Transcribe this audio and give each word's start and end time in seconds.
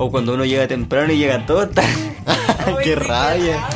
O 0.00 0.12
cuando 0.12 0.34
uno 0.34 0.44
llega 0.44 0.68
temprano 0.68 1.12
y 1.12 1.18
llega 1.18 1.44
todo 1.44 1.68
tarde. 1.68 2.16
¡Qué 2.84 2.94
rabia! 2.94 3.68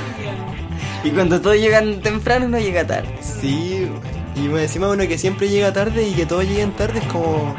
Y 1.03 1.11
cuando 1.11 1.41
todos 1.41 1.57
llegan 1.57 2.01
temprano 2.01 2.47
uno 2.47 2.61
llega 2.61 2.87
tarde. 2.87 3.13
Sí, 3.21 3.89
y 4.37 4.41
me 4.43 4.63
encima 4.63 4.89
uno 4.89 5.09
que 5.09 5.19
siempre 5.19 5.49
llega 5.49 5.73
tarde 5.73 6.07
y 6.07 6.13
que 6.13 6.25
todos 6.25 6.45
lleguen 6.45 6.71
tarde 6.77 7.01
es 7.01 7.07
como... 7.07 7.57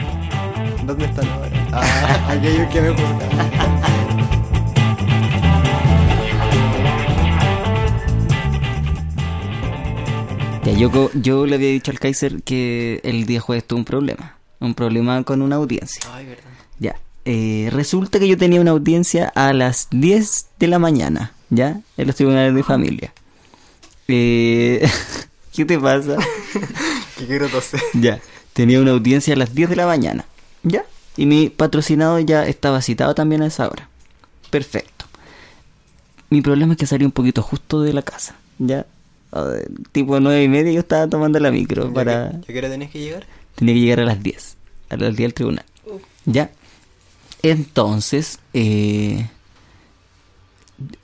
¿Dónde 0.86 1.06
están 1.06 1.28
ahora? 1.28 1.50
Ah, 1.74 2.30
aquellos 2.30 2.72
que 2.72 2.82
me. 2.82 2.96
Ya, 10.64 10.72
yo, 10.72 11.12
yo 11.14 11.46
le 11.46 11.56
había 11.56 11.68
dicho 11.68 11.92
al 11.92 12.00
Kaiser 12.00 12.42
que 12.44 13.02
el 13.04 13.26
día 13.26 13.42
jueves 13.42 13.66
tuvo 13.68 13.80
un 13.80 13.86
problema. 13.86 14.38
Un 14.62 14.74
problema 14.74 15.22
con 15.24 15.42
una 15.42 15.58
audiencia. 15.58 16.02
Ay, 16.14 16.28
verdad. 16.28 16.53
Eh, 17.26 17.70
resulta 17.72 18.20
que 18.20 18.28
yo 18.28 18.38
tenía 18.38 18.60
una 18.60 18.72
audiencia 18.72 19.32
a 19.36 19.54
las 19.54 19.88
10 19.92 20.48
de 20.60 20.68
la 20.68 20.80
mañana. 20.80 21.34
¿Ya? 21.50 21.82
En 21.98 22.08
los 22.08 22.16
tribunales 22.16 22.54
de 22.56 22.64
familia. 22.64 23.14
Eh, 24.08 24.88
¿Qué 25.54 25.66
te 25.66 25.80
pasa? 25.80 26.18
Que 27.18 27.28
quiero 27.28 27.48
toser. 27.48 27.80
Ya, 27.94 28.20
tenía 28.54 28.82
una 28.82 28.90
audiencia 28.90 29.36
a 29.36 29.38
las 29.38 29.54
10 29.54 29.70
de 29.70 29.76
la 29.76 29.86
mañana. 29.86 30.26
¿Ya? 30.64 30.84
Y 31.16 31.28
mi 31.28 31.50
patrocinado 31.50 32.20
ya 32.20 32.48
estaba 32.48 32.82
citado 32.82 33.14
también 33.14 33.44
a 33.44 33.46
esa 33.46 33.70
hora. 33.70 33.88
Perfecto. 34.50 35.06
Mi 36.32 36.42
problema 36.42 36.74
es 36.74 36.80
que 36.80 36.88
salí 36.88 37.06
un 37.06 37.12
poquito 37.12 37.44
justo 37.44 37.82
de 37.82 37.94
la 37.94 38.02
casa. 38.02 38.36
¿Ya? 38.58 38.88
Tipo 39.92 40.20
nueve 40.20 40.44
y 40.44 40.48
media 40.48 40.72
yo 40.72 40.80
estaba 40.80 41.08
tomando 41.08 41.40
la 41.40 41.52
micro 41.52 41.94
para... 41.94 42.32
¿Ya 42.32 42.42
qué 42.48 42.58
hora 42.58 42.70
tenés 42.70 42.90
que 42.90 43.00
llegar? 43.00 43.28
Tenía 43.56 43.76
que 43.76 43.80
llegar 43.80 44.00
a 44.00 44.06
las 44.06 44.24
10. 44.24 44.58
A 44.90 44.98
las 44.98 45.10
10 45.10 45.18
del 45.18 45.34
tribunal. 45.36 45.66
¿Ya? 46.26 46.50
Entonces, 47.44 48.40
eh, 48.54 49.28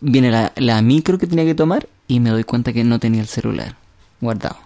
viene 0.01 0.31
la, 0.31 0.51
la 0.55 0.81
micro 0.81 1.17
que 1.17 1.27
tenía 1.27 1.45
que 1.45 1.55
tomar 1.55 1.87
y 2.07 2.19
me 2.19 2.29
doy 2.29 2.43
cuenta 2.43 2.73
que 2.73 2.83
no 2.83 2.99
tenía 2.99 3.21
el 3.21 3.27
celular 3.27 3.75
guardado. 4.21 4.57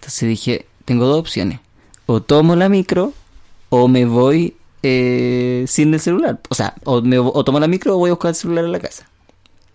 Entonces 0.00 0.28
dije, 0.28 0.66
tengo 0.84 1.06
dos 1.06 1.18
opciones. 1.20 1.60
O 2.06 2.20
tomo 2.22 2.56
la 2.56 2.68
micro 2.68 3.12
o 3.70 3.88
me 3.88 4.04
voy 4.04 4.56
eh, 4.82 5.64
sin 5.68 5.94
el 5.94 6.00
celular. 6.00 6.40
O 6.48 6.54
sea, 6.54 6.74
o, 6.84 7.00
me- 7.00 7.18
o 7.18 7.44
tomo 7.44 7.60
la 7.60 7.66
micro 7.68 7.94
o 7.94 7.98
voy 7.98 8.10
a 8.10 8.14
buscar 8.14 8.30
el 8.30 8.34
celular 8.34 8.64
a 8.64 8.68
la 8.68 8.80
casa. 8.80 9.08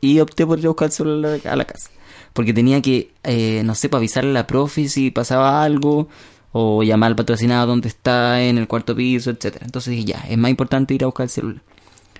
Y 0.01 0.19
opté 0.19 0.45
por 0.45 0.59
ir 0.59 0.65
a 0.65 0.69
buscar 0.69 0.87
el 0.87 0.91
celular 0.91 1.39
a 1.45 1.55
la- 1.55 1.65
casa. 1.65 1.89
Porque 2.33 2.53
tenía 2.53 2.81
que, 2.81 3.11
eh, 3.23 3.63
no 3.65 3.73
sé, 3.75 3.89
para 3.89 3.99
avisarle 3.99 4.29
a 4.31 4.33
la 4.33 4.47
profe 4.47 4.87
si 4.87 5.09
pasaba 5.09 5.63
algo. 5.63 6.07
O 6.51 6.81
llamar 6.83 7.09
al 7.09 7.15
patrocinado 7.15 7.67
donde 7.67 7.87
está, 7.89 8.41
en 8.41 8.57
el 8.57 8.67
cuarto 8.67 8.95
piso, 8.95 9.29
etcétera 9.29 9.65
Entonces 9.65 9.91
dije, 9.91 10.05
ya, 10.05 10.25
es 10.27 10.37
más 10.37 10.49
importante 10.49 10.93
ir 10.95 11.03
a 11.03 11.07
buscar 11.07 11.25
el 11.25 11.29
celular. 11.29 11.61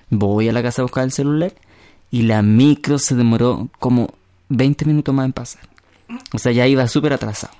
Voy 0.08 0.48
a 0.48 0.52
la 0.52 0.62
casa 0.62 0.82
a 0.82 0.84
buscar 0.84 1.04
el 1.04 1.12
celular. 1.12 1.52
Y 2.12 2.22
la 2.22 2.42
micro 2.42 2.98
se 2.98 3.14
demoró 3.14 3.68
como 3.78 4.14
20 4.48 4.84
minutos 4.84 5.14
más 5.14 5.26
en 5.26 5.32
pasar. 5.32 5.62
O 6.32 6.38
sea, 6.38 6.52
ya 6.52 6.66
iba 6.66 6.86
súper 6.88 7.12
atrasado. 7.12 7.52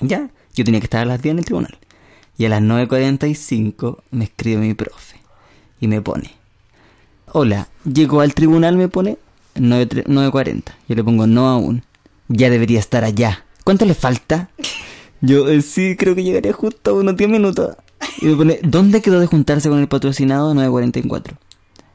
Ya, 0.00 0.30
yo 0.54 0.64
tenía 0.64 0.80
que 0.80 0.86
estar 0.86 1.02
a 1.02 1.04
las 1.04 1.22
10 1.22 1.32
en 1.32 1.38
el 1.38 1.44
tribunal. 1.44 1.78
Y 2.36 2.44
a 2.44 2.48
las 2.48 2.60
9.45 2.62 3.98
me 4.10 4.24
escribe 4.24 4.60
mi 4.60 4.74
profe. 4.74 5.16
Y 5.80 5.88
me 5.88 6.00
pone. 6.00 6.32
Hola, 7.32 7.68
llegó 7.84 8.20
al 8.20 8.34
tribunal, 8.34 8.76
me 8.76 8.88
pone 8.88 9.18
9 9.54 9.88
tre- 9.88 10.04
9.40. 10.06 10.62
Yo 10.88 10.94
le 10.96 11.04
pongo 11.04 11.26
no 11.26 11.48
aún. 11.48 11.82
Ya 12.28 12.50
debería 12.50 12.78
estar 12.80 13.04
allá. 13.04 13.44
¿Cuánto 13.64 13.84
le 13.84 13.94
falta? 13.94 14.50
Yo 15.24 15.48
eh, 15.48 15.62
sí, 15.62 15.96
creo 15.96 16.14
que 16.14 16.22
llegaría 16.22 16.52
justo 16.52 16.90
a 16.90 16.94
unos 16.94 17.16
10 17.16 17.30
minutos. 17.30 17.76
Y 18.20 18.26
me 18.26 18.36
pone, 18.36 18.58
¿dónde 18.62 19.00
quedó 19.00 19.20
de 19.20 19.26
juntarse 19.26 19.68
con 19.68 19.78
el 19.78 19.88
patrocinado? 19.88 20.52
9.44. 20.54 21.36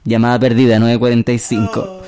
Llamada 0.03 0.39
perdida, 0.39 0.79
9.45. 0.79 2.01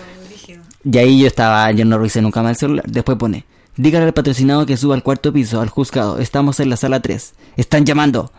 Y 0.84 0.98
ahí 0.98 1.22
yo 1.22 1.28
estaba, 1.28 1.70
yo 1.72 1.86
no 1.86 1.98
revisé 1.98 2.22
nunca 2.22 2.42
más 2.42 2.52
el 2.52 2.58
celular. 2.58 2.86
Después 2.88 3.18
pone, 3.18 3.46
dígale 3.78 4.06
al 4.06 4.14
patrocinado 4.14 4.66
que 4.66 4.78
suba 4.78 4.96
al 4.96 5.04
cuarto 5.04 5.32
piso, 5.32 5.62
al 5.62 5.70
juzgado. 5.70 6.18
Estamos 6.18 6.60
en 6.60 6.70
la 6.70 6.78
sala 6.78 7.02
3. 7.02 7.34
Están 7.58 7.86
llamando. 7.86 8.32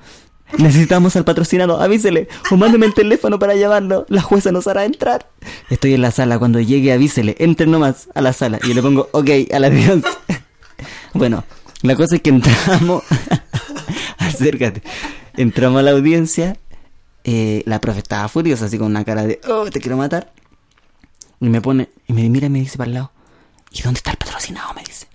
Necesitamos 0.58 1.14
al 1.16 1.24
patrocinado, 1.24 1.80
avísele. 1.80 2.28
O 2.50 2.56
mándeme 2.56 2.86
el 2.86 2.94
teléfono 2.94 3.38
para 3.38 3.54
llamarlo. 3.54 4.04
La 4.08 4.20
jueza 4.22 4.50
nos 4.50 4.66
hará 4.66 4.84
entrar. 4.84 5.30
Estoy 5.70 5.94
en 5.94 6.02
la 6.02 6.10
sala, 6.10 6.38
cuando 6.38 6.58
llegue 6.60 6.92
avísele. 6.92 7.36
Entren 7.38 7.70
nomás 7.70 8.08
a 8.14 8.20
la 8.20 8.32
sala. 8.32 8.58
Y 8.64 8.68
yo 8.68 8.74
le 8.74 8.82
pongo, 8.82 9.08
ok, 9.12 9.30
a 9.52 9.58
la 9.60 9.70
10. 9.70 10.02
bueno, 11.14 11.44
la 11.82 11.96
cosa 11.96 12.16
es 12.16 12.22
que 12.22 12.30
entramos. 12.30 13.02
Acércate. 14.18 14.82
Entramos 15.36 15.80
a 15.80 15.82
la 15.82 15.92
audiencia. 15.92 16.56
Eh, 17.24 17.62
la 17.66 17.80
profe 17.80 18.00
estaba 18.00 18.28
furiosa, 18.28 18.66
así 18.66 18.78
con 18.78 18.88
una 18.88 19.04
cara 19.04 19.24
de, 19.24 19.40
oh, 19.48 19.70
te 19.70 19.80
quiero 19.80 19.96
matar. 19.96 20.32
Y 21.40 21.48
me 21.48 21.60
pone, 21.60 21.88
y 22.06 22.12
me 22.12 22.28
mira 22.28 22.46
y 22.46 22.50
me 22.50 22.60
dice 22.60 22.78
para 22.78 22.88
el 22.88 22.94
lado, 22.94 23.12
¿y 23.70 23.82
dónde 23.82 23.98
está 23.98 24.10
el 24.12 24.16
patrocinado? 24.16 24.74
Me 24.74 24.82
dice. 24.82 25.06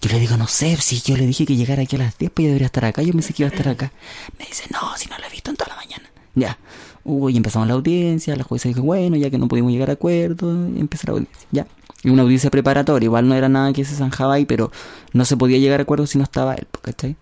Yo 0.00 0.10
le 0.10 0.18
digo, 0.18 0.36
no 0.36 0.46
sé, 0.46 0.76
si 0.78 1.00
yo 1.00 1.16
le 1.16 1.26
dije 1.26 1.44
que 1.44 1.56
llegara 1.56 1.82
aquí 1.82 1.96
a 1.96 1.98
las 1.98 2.16
10, 2.16 2.30
pues 2.32 2.44
yo 2.44 2.48
debería 2.48 2.66
estar 2.66 2.84
acá. 2.86 3.02
Yo 3.02 3.12
pensé 3.12 3.34
que 3.34 3.42
iba 3.42 3.50
a 3.50 3.54
estar 3.54 3.68
acá. 3.68 3.92
Me 4.38 4.46
dice, 4.46 4.64
no, 4.72 4.96
si 4.96 5.08
no 5.10 5.18
lo 5.18 5.26
he 5.26 5.30
visto 5.30 5.50
en 5.50 5.56
toda 5.56 5.70
la 5.70 5.76
mañana. 5.76 6.10
Ya. 6.34 6.58
Uy, 7.04 7.36
empezamos 7.36 7.68
la 7.68 7.74
audiencia. 7.74 8.34
La 8.34 8.44
jueza 8.44 8.68
dijo, 8.68 8.82
bueno, 8.82 9.16
ya 9.16 9.28
que 9.28 9.36
no 9.36 9.46
pudimos 9.46 9.72
llegar 9.72 9.90
a 9.90 9.94
acuerdo, 9.94 10.50
empezó 10.50 11.08
la 11.08 11.12
audiencia. 11.12 11.48
Ya. 11.50 11.66
Y 12.02 12.10
una 12.10 12.22
audiencia 12.22 12.50
preparatoria. 12.50 13.06
Igual 13.06 13.28
no 13.28 13.34
era 13.34 13.48
nada 13.48 13.72
que 13.72 13.84
se 13.84 13.94
zanjaba 13.94 14.34
ahí, 14.34 14.46
pero 14.46 14.72
no 15.12 15.24
se 15.24 15.36
podía 15.36 15.58
llegar 15.58 15.80
a 15.80 15.82
acuerdo 15.82 16.06
si 16.06 16.18
no 16.18 16.24
estaba 16.24 16.54
él, 16.54 16.66
pues, 16.70 16.82
¿cachai? 16.82 17.16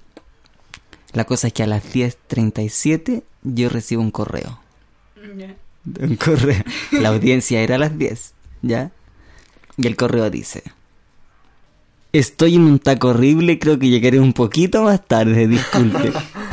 La 1.13 1.25
cosa 1.25 1.49
es 1.49 1.53
que 1.53 1.63
a 1.63 1.67
las 1.67 1.85
10.37 1.85 3.23
yo 3.43 3.69
recibo 3.69 4.03
un 4.03 4.11
correo. 4.11 4.61
Un 6.01 6.17
correo. 6.17 6.63
La 6.93 7.09
audiencia 7.09 7.61
era 7.61 7.77
a 7.77 7.79
las 7.79 7.99
10, 7.99 8.35
¿ya? 8.63 8.93
Y 9.77 9.87
el 9.87 9.97
correo 9.97 10.31
dice: 10.31 10.63
Estoy 12.13 12.57
en 12.57 12.63
un 12.63 12.79
taco 12.79 13.09
horrible, 13.09 13.59
creo 13.59 13.79
que 13.79 13.89
llegaré 13.89 14.21
un 14.21 14.33
poquito 14.33 14.83
más 14.83 15.07
tarde, 15.07 15.49
disculpe. 15.49 16.13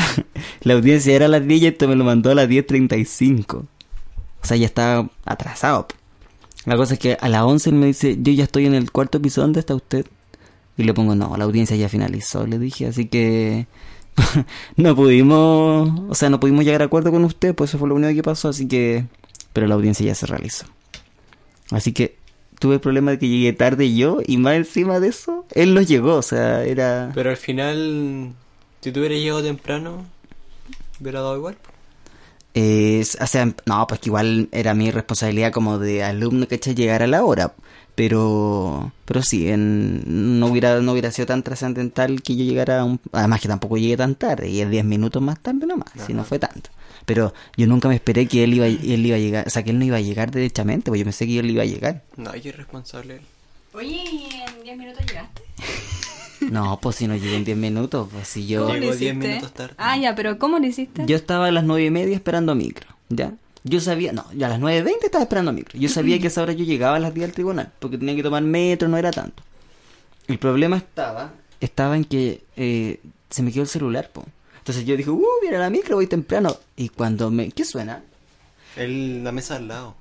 la 0.62 0.74
audiencia 0.74 1.16
era 1.16 1.26
a 1.26 1.30
las 1.30 1.46
10 1.46 1.62
y 1.62 1.68
esto 1.68 1.88
me 1.88 1.96
lo 1.96 2.04
mandó 2.04 2.32
a 2.32 2.36
las 2.36 2.48
10.35. 2.48 3.56
O 3.56 3.68
sea, 4.42 4.58
ya 4.58 4.66
estaba 4.66 5.10
atrasado. 5.26 5.88
La 6.66 6.76
cosa 6.78 6.96
es 6.96 7.00
que 7.00 7.18
a 7.20 7.30
las 7.30 7.42
11 7.44 7.70
él 7.70 7.76
me 7.76 7.86
dice: 7.88 8.18
Yo 8.22 8.34
ya 8.34 8.44
estoy 8.44 8.66
en 8.66 8.74
el 8.74 8.92
cuarto 8.92 9.22
piso, 9.22 9.42
¿dónde 9.42 9.60
está 9.60 9.76
usted? 9.76 10.06
Y 10.78 10.84
le 10.84 10.94
pongo: 10.94 11.16
No, 11.16 11.38
la 11.38 11.46
audiencia 11.46 11.76
ya 11.76 11.90
finalizó, 11.90 12.46
le 12.46 12.60
dije, 12.60 12.88
así 12.88 13.08
que. 13.08 13.68
no 14.78 14.96
pudimos, 14.96 15.92
o 16.10 16.16
sea, 16.16 16.30
no 16.30 16.40
pudimos 16.40 16.64
llegar 16.64 16.82
a 16.82 16.86
acuerdo 16.86 17.12
con 17.12 17.26
usted, 17.26 17.54
pues 17.54 17.72
eso 17.72 17.78
fue 17.78 17.90
lo 17.90 17.96
único 17.96 18.14
que 18.14 18.24
pasó, 18.24 18.48
así 18.48 18.66
que, 18.66 19.06
pero 19.52 19.68
la 19.68 19.76
audiencia 19.76 20.06
ya 20.06 20.16
se 20.16 20.26
realizó. 20.26 20.66
Así 21.72 21.92
que 21.92 22.18
tuve 22.60 22.76
el 22.76 22.80
problema 22.80 23.12
de 23.12 23.20
que 23.20 23.28
llegué 23.28 23.54
tarde 23.54 23.94
yo 23.94 24.20
y 24.26 24.38
más 24.38 24.56
encima 24.56 25.00
de 25.00 25.10
eso, 25.10 25.46
él 25.52 25.74
no 25.74 25.82
llegó, 25.82 26.16
o 26.16 26.22
sea, 26.22 26.64
era... 26.64 27.12
Pero 27.14 27.30
al 27.30 27.38
final, 27.38 28.34
si 28.82 28.92
tú 28.92 29.00
hubieras 29.00 29.20
llegado 29.20 29.44
temprano, 29.44 30.06
hubiera 31.00 31.22
dado 31.22 31.38
igual. 31.38 31.58
Eh, 32.58 33.06
o 33.22 33.28
sea, 33.28 33.54
no, 33.66 33.86
pues 33.88 34.00
que 34.00 34.08
igual 34.10 34.48
era 34.52 34.74
mi 34.74 34.90
responsabilidad 34.90 35.52
como 35.52 35.78
de 35.78 36.04
alumno, 36.04 36.48
¿cachai? 36.48 36.74
Llegar 36.74 37.04
a 37.04 37.08
la 37.08 37.24
hora. 37.24 37.54
Pero, 37.96 38.92
pero 39.06 39.22
sí, 39.22 39.50
en- 39.50 40.40
no 40.40 40.48
hubiera, 40.48 40.80
no 40.82 40.92
hubiera 40.92 41.12
sido 41.12 41.26
tan 41.28 41.44
trascendental 41.44 42.22
que 42.22 42.36
yo 42.36 42.44
llegara 42.44 42.82
a 42.82 42.84
un, 42.84 43.00
además 43.14 43.40
que 43.42 43.48
tampoco 43.48 43.78
llegué 43.78 43.96
tan 43.98 44.16
tarde, 44.16 44.50
y 44.50 44.60
es 44.62 44.70
10 44.70 44.84
minutos 44.84 45.22
más 45.22 45.40
tarde 45.40 45.66
nomás, 45.66 45.90
si 46.06 46.14
no 46.14 46.24
fue 46.26 46.38
tanto. 46.40 46.70
Pero 47.06 47.34
yo 47.56 47.68
nunca 47.68 47.88
me 47.88 47.96
esperé 47.96 48.26
que 48.28 48.44
él 48.44 48.54
iba, 48.56 48.68
él 48.68 49.06
iba 49.06 49.16
a 49.16 49.20
llegar, 49.20 49.48
o 49.48 49.50
sea, 49.50 49.64
que 49.64 49.70
él 49.72 49.80
no 49.80 49.86
iba 49.86 49.96
a 49.98 50.02
llegar 50.02 50.30
derechamente, 50.32 50.92
pues 50.92 51.00
yo 51.00 51.06
pensé 51.06 51.26
que 51.26 51.40
él 51.40 51.50
iba 51.50 51.64
a 51.64 51.66
llegar. 51.66 52.04
No, 52.18 52.36
yo 52.36 52.50
es 52.52 52.58
responsable. 52.58 53.16
él. 53.16 53.22
Oye, 53.74 53.88
¿y 54.12 54.30
en 54.58 54.64
10 54.64 54.78
minutos 54.78 55.06
llegaste? 55.06 55.35
No, 56.52 56.80
pues 56.82 56.98
si 56.98 57.08
no 57.08 57.16
llegué 57.16 57.36
en 57.36 57.46
10 57.46 57.58
minutos, 57.58 58.08
pues 58.12 58.28
si 58.28 58.48
yo... 58.48 58.62
¿Cómo 58.64 58.74
lo 58.74 58.80
Llegó 58.80 58.94
hiciste? 58.94 59.14
10 59.14 59.16
minutos 59.16 59.54
tarde. 59.54 59.76
Ah, 59.78 59.98
ya, 59.98 60.16
pero 60.16 60.38
¿cómo 60.40 60.60
lo 60.60 60.66
hiciste? 60.66 61.04
Yo 61.06 61.16
estaba 61.16 61.48
a 61.48 61.52
las 61.52 61.64
nueve 61.64 61.86
y 61.86 61.92
media 61.92 62.16
esperando 62.16 62.56
micro, 62.56 62.88
¿ya? 63.10 63.34
Yo 63.64 63.80
sabía, 63.80 64.14
no, 64.14 64.26
ya 64.34 64.46
a 64.46 64.50
las 64.52 64.60
9.20 64.60 65.06
estaba 65.06 65.24
esperando 65.24 65.52
micro. 65.52 65.80
Yo 65.80 65.90
sabía 65.90 66.20
que 66.20 66.26
a 66.26 66.28
esa 66.28 66.44
hora 66.44 66.54
yo 66.54 66.64
llegaba 66.64 66.98
a 66.98 67.00
las 67.00 67.16
10 67.16 67.30
al 67.30 67.34
tribunal, 67.34 67.72
porque 67.80 67.98
tenía 67.98 68.16
que 68.16 68.22
tomar 68.22 68.44
metro, 68.44 68.88
no 68.88 68.96
era 68.96 69.10
tanto. 69.10 69.42
El 70.28 70.38
problema 70.38 70.78
estaba, 70.78 71.32
estaba 71.60 71.96
en 71.96 72.06
que 72.06 72.44
eh, 72.58 73.00
se 73.32 73.42
me 73.42 73.52
quedó 73.52 73.64
el 73.64 73.68
celular, 73.68 74.12
po. 74.14 74.24
Entonces 74.60 74.86
yo 74.86 74.96
dije, 74.96 75.10
uh, 75.10 75.26
mira 75.44 75.58
la 75.58 75.72
micro, 75.72 75.96
voy 75.96 76.06
temprano. 76.06 76.56
Y 76.76 76.90
cuando 76.90 77.32
me, 77.32 77.52
¿qué 77.52 77.66
suena? 77.66 78.04
El, 78.76 79.24
la 79.24 79.32
mesa 79.32 79.56
al 79.56 79.68
lado. 79.68 79.96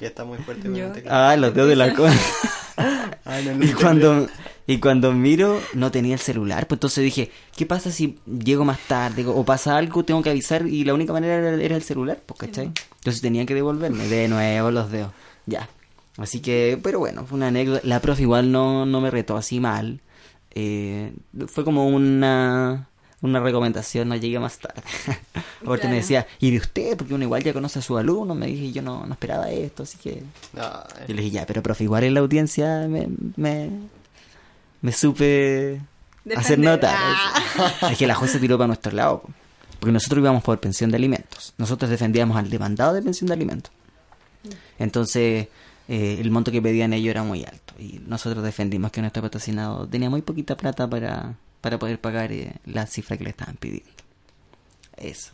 Ya 0.00 0.08
está 0.08 0.24
muy 0.24 0.38
fuerte. 0.38 0.62
con 0.62 0.74
Yo. 0.76 0.86
el 0.86 0.92
teclado. 0.92 1.28
Ah, 1.28 1.36
los 1.36 1.54
dedos 1.54 1.68
de 1.68 1.76
la 1.76 1.92
cola. 1.94 2.14
No, 3.24 3.54
no 3.54 3.64
Y 3.64 3.72
cuando, 3.72 4.28
y 4.66 4.78
cuando 4.78 5.12
miro, 5.12 5.60
no 5.74 5.90
tenía 5.90 6.14
el 6.14 6.20
celular. 6.20 6.66
Pues 6.66 6.76
entonces 6.76 7.04
dije, 7.04 7.30
¿qué 7.56 7.66
pasa 7.66 7.90
si 7.90 8.18
llego 8.26 8.64
más 8.64 8.78
tarde? 8.86 9.24
O 9.26 9.44
pasa 9.44 9.76
algo, 9.76 10.04
tengo 10.04 10.22
que 10.22 10.30
avisar. 10.30 10.66
Y 10.66 10.84
la 10.84 10.94
única 10.94 11.12
manera 11.12 11.36
era, 11.36 11.62
era 11.62 11.76
el 11.76 11.82
celular, 11.82 12.20
pues, 12.24 12.38
¿cachai? 12.38 12.72
Entonces 12.96 13.22
tenía 13.22 13.46
que 13.46 13.54
devolverme. 13.54 14.06
De 14.08 14.28
nuevo 14.28 14.70
los 14.70 14.90
dedos. 14.90 15.12
Ya. 15.46 15.68
Así 16.16 16.40
que, 16.40 16.78
pero 16.82 16.98
bueno, 16.98 17.26
fue 17.26 17.36
una 17.36 17.48
anécdota. 17.48 17.80
La 17.84 18.00
profe 18.00 18.22
igual 18.22 18.52
no, 18.52 18.86
no 18.86 19.00
me 19.00 19.10
retó 19.10 19.36
así 19.36 19.60
mal. 19.60 20.00
Eh, 20.54 21.12
fue 21.48 21.64
como 21.64 21.88
una, 21.88 22.88
una 23.24 23.40
recomendación, 23.40 24.08
no 24.08 24.16
llegué 24.16 24.38
más 24.38 24.58
tarde. 24.58 24.82
Porque 25.64 25.84
me 25.84 25.90
Claro. 25.90 25.96
decía, 25.96 26.26
¿y 26.40 26.50
de 26.50 26.58
usted? 26.58 26.96
Porque 26.96 27.14
uno 27.14 27.24
igual 27.24 27.42
ya 27.42 27.52
conoce 27.52 27.78
a 27.78 27.82
su 27.82 27.96
alumno. 27.96 28.34
Me 28.34 28.46
dije, 28.46 28.70
yo 28.72 28.82
no, 28.82 29.06
no 29.06 29.12
esperaba 29.14 29.50
esto, 29.50 29.82
así 29.84 29.96
que... 29.98 30.22
No, 30.52 30.62
eh, 30.62 31.04
Yo 31.08 31.14
le 31.14 31.22
dije, 31.22 31.30
ya, 31.30 31.46
pero 31.46 31.62
profe, 31.62 31.84
igual 31.84 32.04
en 32.04 32.14
la 32.14 32.20
audiencia 32.20 32.86
me, 32.88 33.08
me, 33.36 33.70
me 34.82 34.92
supe 34.92 35.80
hacer 36.36 36.58
notar. 36.58 36.94
Ah. 36.96 37.88
Es 37.90 37.98
que 37.98 38.06
la 38.06 38.14
jueza 38.14 38.38
tiró 38.38 38.58
para 38.58 38.68
nuestro 38.68 38.92
lado. 38.92 39.20
po. 39.22 39.30
Porque 39.80 39.92
nosotros 39.92 40.20
íbamos 40.20 40.42
por 40.42 40.58
pensión 40.60 40.90
de 40.90 40.96
alimentos. 40.96 41.54
Nosotros 41.58 41.90
defendíamos 41.90 42.36
al 42.36 42.48
demandado 42.50 42.94
de 42.94 43.02
pensión 43.02 43.28
de 43.28 43.34
alimentos. 43.34 43.72
Entonces, 44.78 45.48
eh, 45.88 46.16
el 46.20 46.30
monto 46.30 46.50
que 46.52 46.60
pedían 46.62 46.92
ellos 46.92 47.10
era 47.10 47.22
muy 47.22 47.44
alto. 47.44 47.74
Y 47.78 48.00
nosotros 48.06 48.42
defendimos 48.44 48.90
que 48.92 49.00
nuestro 49.00 49.22
patrocinado 49.22 49.86
tenía 49.88 50.10
muy 50.10 50.22
poquita 50.22 50.56
plata 50.56 50.88
para, 50.88 51.34
para 51.64 51.78
poder 51.78 51.98
pagar 51.98 52.30
eh, 52.30 52.52
la 52.66 52.86
cifra 52.86 53.16
que 53.16 53.24
le 53.24 53.30
estaban 53.30 53.56
pidiendo. 53.56 53.90
Eso. 54.98 55.32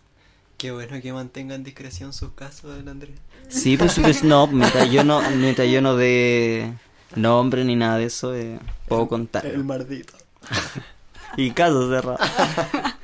Qué 0.58 0.70
bueno 0.70 1.02
que 1.02 1.12
mantengan 1.12 1.64
discreción 1.64 2.12
sus 2.12 2.30
casos, 2.34 2.78
el 2.78 2.88
Andrés. 2.88 3.16
Sí, 3.48 3.76
pues, 3.76 3.98
pues, 3.98 4.22
no, 4.22 4.46
mientras 4.46 4.88
yo 4.92 5.02
no, 5.02 5.28
mientras 5.32 5.68
yo 5.68 5.82
no 5.82 5.96
dé 5.96 6.72
nombre 7.16 7.64
ni 7.64 7.74
nada 7.74 7.98
de 7.98 8.04
eso, 8.04 8.32
eh, 8.36 8.60
puedo 8.86 9.08
contar. 9.08 9.44
El 9.44 9.64
mardito. 9.64 10.12
Y 11.36 11.50
caso 11.50 11.88
cerrado. 11.88 12.18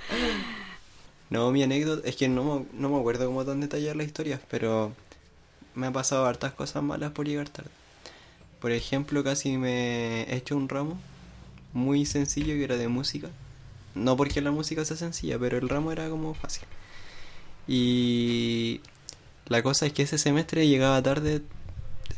No, 1.28 1.50
mi 1.50 1.64
anécdota 1.64 2.08
es 2.08 2.14
que 2.14 2.28
no, 2.28 2.64
no 2.72 2.88
me 2.88 3.00
acuerdo 3.00 3.26
cómo 3.26 3.44
tan 3.44 3.60
detallar 3.60 3.96
las 3.96 4.06
historias, 4.06 4.38
pero 4.48 4.92
me 5.74 5.88
ha 5.88 5.92
pasado 5.92 6.24
hartas 6.26 6.52
cosas 6.52 6.84
malas 6.84 7.10
por 7.10 7.26
llegar 7.26 7.48
tarde. 7.48 7.70
Por 8.60 8.70
ejemplo, 8.70 9.24
casi 9.24 9.58
me 9.58 10.22
he 10.30 10.36
hecho 10.36 10.56
un 10.56 10.68
ramo 10.68 10.96
muy 11.76 12.06
sencillo 12.06 12.54
que 12.54 12.64
era 12.64 12.76
de 12.76 12.88
música. 12.88 13.28
No 13.94 14.16
porque 14.16 14.40
la 14.40 14.50
música 14.50 14.84
sea 14.84 14.96
sencilla, 14.96 15.38
pero 15.38 15.58
el 15.58 15.68
ramo 15.68 15.92
era 15.92 16.08
como 16.08 16.34
fácil. 16.34 16.66
Y 17.68 18.80
la 19.46 19.62
cosa 19.62 19.86
es 19.86 19.92
que 19.92 20.02
ese 20.02 20.18
semestre 20.18 20.66
llegaba 20.66 21.02
tarde 21.02 21.42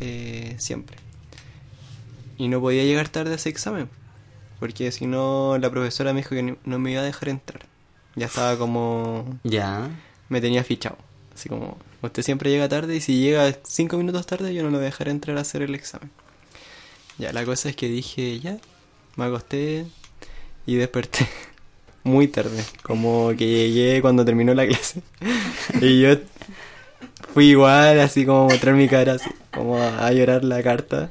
eh, 0.01 0.55
siempre. 0.59 0.97
Y 2.37 2.49
no 2.49 2.61
podía 2.61 2.85
llegar 2.85 3.09
tarde 3.09 3.33
a 3.33 3.35
ese 3.35 3.49
examen. 3.49 3.89
Porque 4.61 4.93
si 4.93 5.07
no, 5.07 5.59
la 5.59 5.71
profesora 5.71 6.13
me 6.13 6.21
dijo 6.21 6.31
que 6.31 6.57
no 6.65 6.79
me 6.79 6.93
iba 6.93 7.03
a 7.03 7.05
dejar 7.05 7.29
entrar. 7.29 7.67
Ya 8.15 8.27
estaba 8.27 8.57
como... 8.57 9.39
Ya. 9.43 9.91
Me 10.29 10.41
tenía 10.41 10.63
fichado. 10.63 10.99
Así 11.35 11.49
como, 11.49 11.79
usted 12.03 12.23
siempre 12.23 12.51
llega 12.51 12.69
tarde 12.69 12.97
y 12.97 13.01
si 13.01 13.21
llega 13.21 13.57
cinco 13.65 13.97
minutos 13.97 14.27
tarde 14.27 14.55
yo 14.55 14.63
no 14.63 14.71
lo 14.71 14.79
voy 14.79 14.87
a 14.87 14.91
dejar 14.91 15.09
entrar 15.09 15.37
a 15.37 15.41
hacer 15.41 15.63
el 15.63 15.75
examen. 15.75 16.11
Ya, 17.19 17.33
la 17.33 17.45
cosa 17.45 17.69
es 17.69 17.77
que 17.77 17.89
dije, 17.89 18.39
ya, 18.41 18.59
me 19.19 19.27
acosté 19.27 19.85
y 20.65 20.77
desperté 20.77 21.29
muy 22.05 22.29
tarde. 22.29 22.65
Como 22.83 23.31
que 23.37 23.71
llegué 23.71 24.01
cuando 24.01 24.25
terminó 24.25 24.55
la 24.55 24.67
clase. 24.67 25.03
y 25.81 26.01
yo 26.01 26.17
fui 27.35 27.51
igual, 27.51 28.01
así 28.01 28.25
como 28.25 28.43
a 28.43 28.45
mostrar 28.45 28.75
mi 28.75 28.89
cara, 28.89 29.15
así, 29.15 29.29
como 29.53 29.77
a, 29.77 30.07
a 30.07 30.13
llorar 30.13 30.45
la 30.45 30.63
carta. 30.63 31.11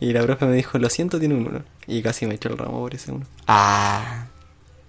Y 0.00 0.12
la 0.12 0.22
profe 0.22 0.46
me 0.46 0.56
dijo, 0.56 0.78
lo 0.78 0.88
siento, 0.90 1.18
tiene 1.18 1.34
un 1.34 1.46
uno. 1.46 1.62
Y 1.86 2.02
casi 2.02 2.26
me 2.26 2.34
echó 2.34 2.48
el 2.48 2.58
ramo 2.58 2.80
por 2.80 2.94
ese 2.94 3.12
uno. 3.12 3.26
Ah. 3.46 4.26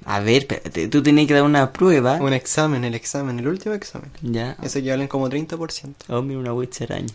A 0.06 0.19
ver, 0.21 0.44
espérate, 0.44 0.88
tú 0.88 1.03
tenías 1.03 1.27
que 1.27 1.33
dar 1.33 1.44
una 1.44 1.74
prueba. 1.74 2.15
Un 2.15 2.33
examen, 2.33 2.83
el 2.83 2.95
examen, 2.95 3.38
el 3.39 3.47
último 3.47 3.75
examen. 3.75 4.12
Ya. 4.21 4.56
Ese 4.63 4.81
que 4.81 4.92
valen 4.92 5.07
como 5.07 5.30
30%. 5.30 5.94
Oh, 6.07 6.21
mira 6.21 6.39
una 6.39 6.53
witch 6.53 6.81
araña. 6.81 7.13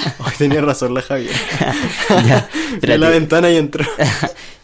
Hoy 0.18 0.32
tenía 0.38 0.60
razón 0.60 0.94
la 0.94 1.02
Javier. 1.02 1.34
ya. 2.26 2.48
Fui 2.80 2.92
a 2.92 2.98
la 2.98 3.10
ventana 3.10 3.50
y 3.50 3.56
entró. 3.56 3.84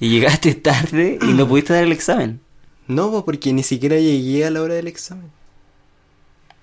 y 0.01 0.11
llegaste 0.11 0.55
tarde 0.55 1.19
y 1.21 1.27
no 1.27 1.47
pudiste 1.49 1.73
dar 1.73 1.85
el 1.85 1.93
examen. 1.93 2.41
No, 2.87 3.25
porque 3.25 3.53
ni 3.53 3.63
siquiera 3.63 3.97
llegué 3.97 4.47
a 4.47 4.51
la 4.51 4.63
hora 4.63 4.75
del 4.75 4.87
examen. 4.87 5.31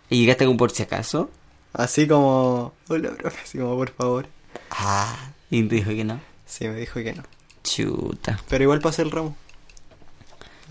Y 0.09 0.19
llegaste 0.19 0.45
con 0.45 0.57
por 0.57 0.71
si 0.71 0.83
acaso. 0.83 1.29
Así 1.73 2.07
como, 2.07 2.73
hola, 2.87 3.11
profe, 3.11 3.41
así 3.43 3.57
como, 3.57 3.75
por 3.75 3.91
favor. 3.91 4.27
Ah. 4.69 5.31
Y 5.49 5.63
te 5.63 5.75
dijo 5.75 5.89
que 5.89 6.03
no. 6.03 6.21
Sí, 6.45 6.67
me 6.67 6.75
dijo 6.75 6.95
que 7.01 7.13
no. 7.13 7.23
Chuta. 7.63 8.39
Pero 8.47 8.63
igual 8.63 8.79
pasé 8.79 9.01
el 9.01 9.11
ramo. 9.11 9.35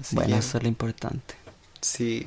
Así 0.00 0.14
bueno, 0.14 0.34
que, 0.34 0.38
eso 0.38 0.58
es 0.58 0.62
lo 0.62 0.68
importante. 0.68 1.34
Sí. 1.80 2.26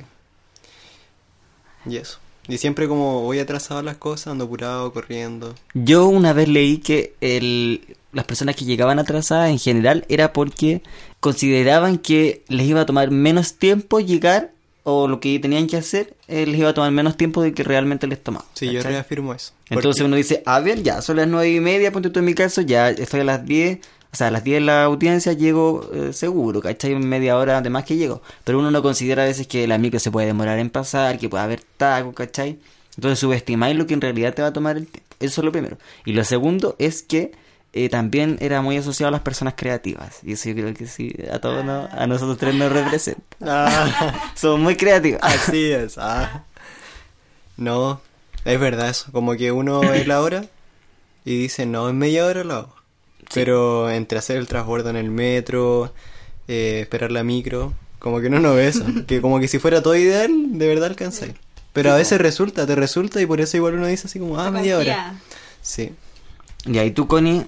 Y 1.86 1.96
eso. 1.96 2.18
Y 2.48 2.58
siempre 2.58 2.88
como 2.88 3.22
voy 3.22 3.38
atrasado 3.38 3.80
a 3.80 3.82
las 3.82 3.96
cosas, 3.96 4.28
ando 4.28 4.44
apurado, 4.44 4.92
corriendo. 4.92 5.54
Yo 5.74 6.06
una 6.06 6.32
vez 6.32 6.48
leí 6.48 6.78
que 6.78 7.14
el, 7.20 7.96
las 8.12 8.24
personas 8.24 8.56
que 8.56 8.64
llegaban 8.64 8.98
atrasadas 8.98 9.50
en 9.50 9.58
general 9.58 10.04
era 10.08 10.32
porque 10.32 10.82
consideraban 11.20 11.98
que 11.98 12.42
les 12.48 12.66
iba 12.66 12.82
a 12.82 12.86
tomar 12.86 13.10
menos 13.10 13.54
tiempo 13.54 14.00
llegar 14.00 14.52
o 14.88 15.08
lo 15.08 15.18
que 15.18 15.38
tenían 15.40 15.66
que 15.66 15.76
hacer 15.76 16.14
eh, 16.28 16.46
les 16.46 16.60
iba 16.60 16.70
a 16.70 16.74
tomar 16.74 16.92
menos 16.92 17.16
tiempo 17.16 17.42
de 17.42 17.52
que 17.52 17.64
realmente 17.64 18.06
les 18.06 18.22
tomaba. 18.22 18.44
Sí, 18.54 18.70
yo 18.70 18.82
reafirmo 18.82 19.34
eso. 19.34 19.52
Entonces 19.68 20.04
uno 20.04 20.14
dice, 20.14 20.44
a 20.46 20.60
ver, 20.60 20.82
ya, 20.84 21.02
son 21.02 21.16
las 21.16 21.26
nueve 21.26 21.50
y 21.50 21.58
media, 21.58 21.90
ponte 21.90 22.10
tú 22.10 22.20
en 22.20 22.24
mi 22.24 22.34
caso, 22.34 22.60
ya 22.60 22.90
estoy 22.90 23.20
a 23.20 23.24
las 23.24 23.44
10, 23.44 23.78
o 24.12 24.16
sea, 24.16 24.28
a 24.28 24.30
las 24.30 24.44
10 24.44 24.58
en 24.58 24.66
la 24.66 24.84
audiencia 24.84 25.32
llego 25.34 25.90
eh, 25.92 26.12
seguro, 26.12 26.60
¿cachai? 26.60 26.94
Media 26.96 27.36
hora 27.36 27.60
de 27.60 27.68
más 27.70 27.84
que 27.84 27.96
llego. 27.96 28.22
Pero 28.44 28.58
uno 28.58 28.70
no 28.70 28.82
considera 28.82 29.24
a 29.24 29.26
veces 29.26 29.46
que 29.46 29.66
la 29.66 29.76
micro 29.78 29.98
se 30.00 30.10
puede 30.10 30.26
demorar 30.26 30.58
en 30.58 30.70
pasar, 30.70 31.18
que 31.18 31.28
puede 31.28 31.44
haber 31.44 31.62
taco, 31.76 32.12
¿cachai? 32.14 32.58
Entonces 32.96 33.18
subestimáis 33.18 33.76
lo 33.76 33.86
que 33.86 33.94
en 33.94 34.00
realidad 34.00 34.32
te 34.34 34.40
va 34.42 34.48
a 34.48 34.52
tomar 34.52 34.76
el 34.78 34.86
tiempo. 34.86 35.06
Eso 35.20 35.40
es 35.40 35.44
lo 35.44 35.52
primero. 35.52 35.76
Y 36.04 36.12
lo 36.12 36.24
segundo 36.24 36.76
es 36.78 37.02
que 37.02 37.32
eh, 37.74 37.90
también 37.90 38.38
era 38.40 38.62
muy 38.62 38.78
asociado 38.78 39.08
a 39.08 39.12
las 39.12 39.20
personas 39.20 39.52
creativas. 39.54 40.20
Y 40.22 40.32
eso 40.32 40.48
yo 40.48 40.54
creo 40.54 40.72
que 40.72 40.86
sí, 40.86 41.14
a 41.30 41.38
todos 41.38 41.62
no- 41.64 41.88
a 41.92 42.06
nosotros 42.06 42.38
tres 42.38 42.54
nos 42.54 42.72
representa. 42.72 43.20
Ah, 43.42 44.30
Somos 44.34 44.60
muy 44.60 44.76
creativos. 44.76 45.20
así 45.22 45.70
es. 45.72 45.98
Ah. 45.98 46.44
No, 47.56 48.00
es 48.44 48.58
verdad 48.60 48.88
eso. 48.90 49.10
Como 49.12 49.34
que 49.36 49.52
uno 49.52 49.80
ve 49.80 50.04
la 50.06 50.20
hora 50.22 50.46
y 51.24 51.36
dice, 51.38 51.66
no, 51.66 51.88
en 51.88 51.98
media 51.98 52.24
hora 52.26 52.44
la 52.44 52.56
hago. 52.58 52.75
Pero 53.34 53.90
entre 53.90 54.18
hacer 54.18 54.36
el 54.36 54.46
transbordo 54.46 54.90
en 54.90 54.96
el 54.96 55.10
metro, 55.10 55.92
eh, 56.48 56.80
esperar 56.82 57.10
la 57.12 57.22
micro, 57.22 57.72
como 57.98 58.20
que 58.20 58.30
no 58.30 58.40
no 58.40 58.54
ve 58.54 58.68
eso. 58.68 58.84
que 59.06 59.20
como 59.20 59.40
que 59.40 59.48
si 59.48 59.58
fuera 59.58 59.82
todo 59.82 59.96
ideal, 59.96 60.30
de 60.58 60.66
verdad 60.66 60.88
alcanzáis. 60.88 61.34
Pero 61.72 61.92
a 61.92 61.96
veces 61.96 62.18
resulta, 62.20 62.66
te 62.66 62.74
resulta 62.74 63.20
y 63.20 63.26
por 63.26 63.40
eso 63.40 63.56
igual 63.58 63.74
uno 63.74 63.86
dice 63.86 64.06
así 64.06 64.18
como, 64.18 64.40
ah, 64.40 64.50
media 64.50 64.78
hora. 64.78 65.20
Sí. 65.60 65.92
Y 66.64 66.78
ahí 66.78 66.90
tú, 66.90 67.06
Connie, 67.06 67.44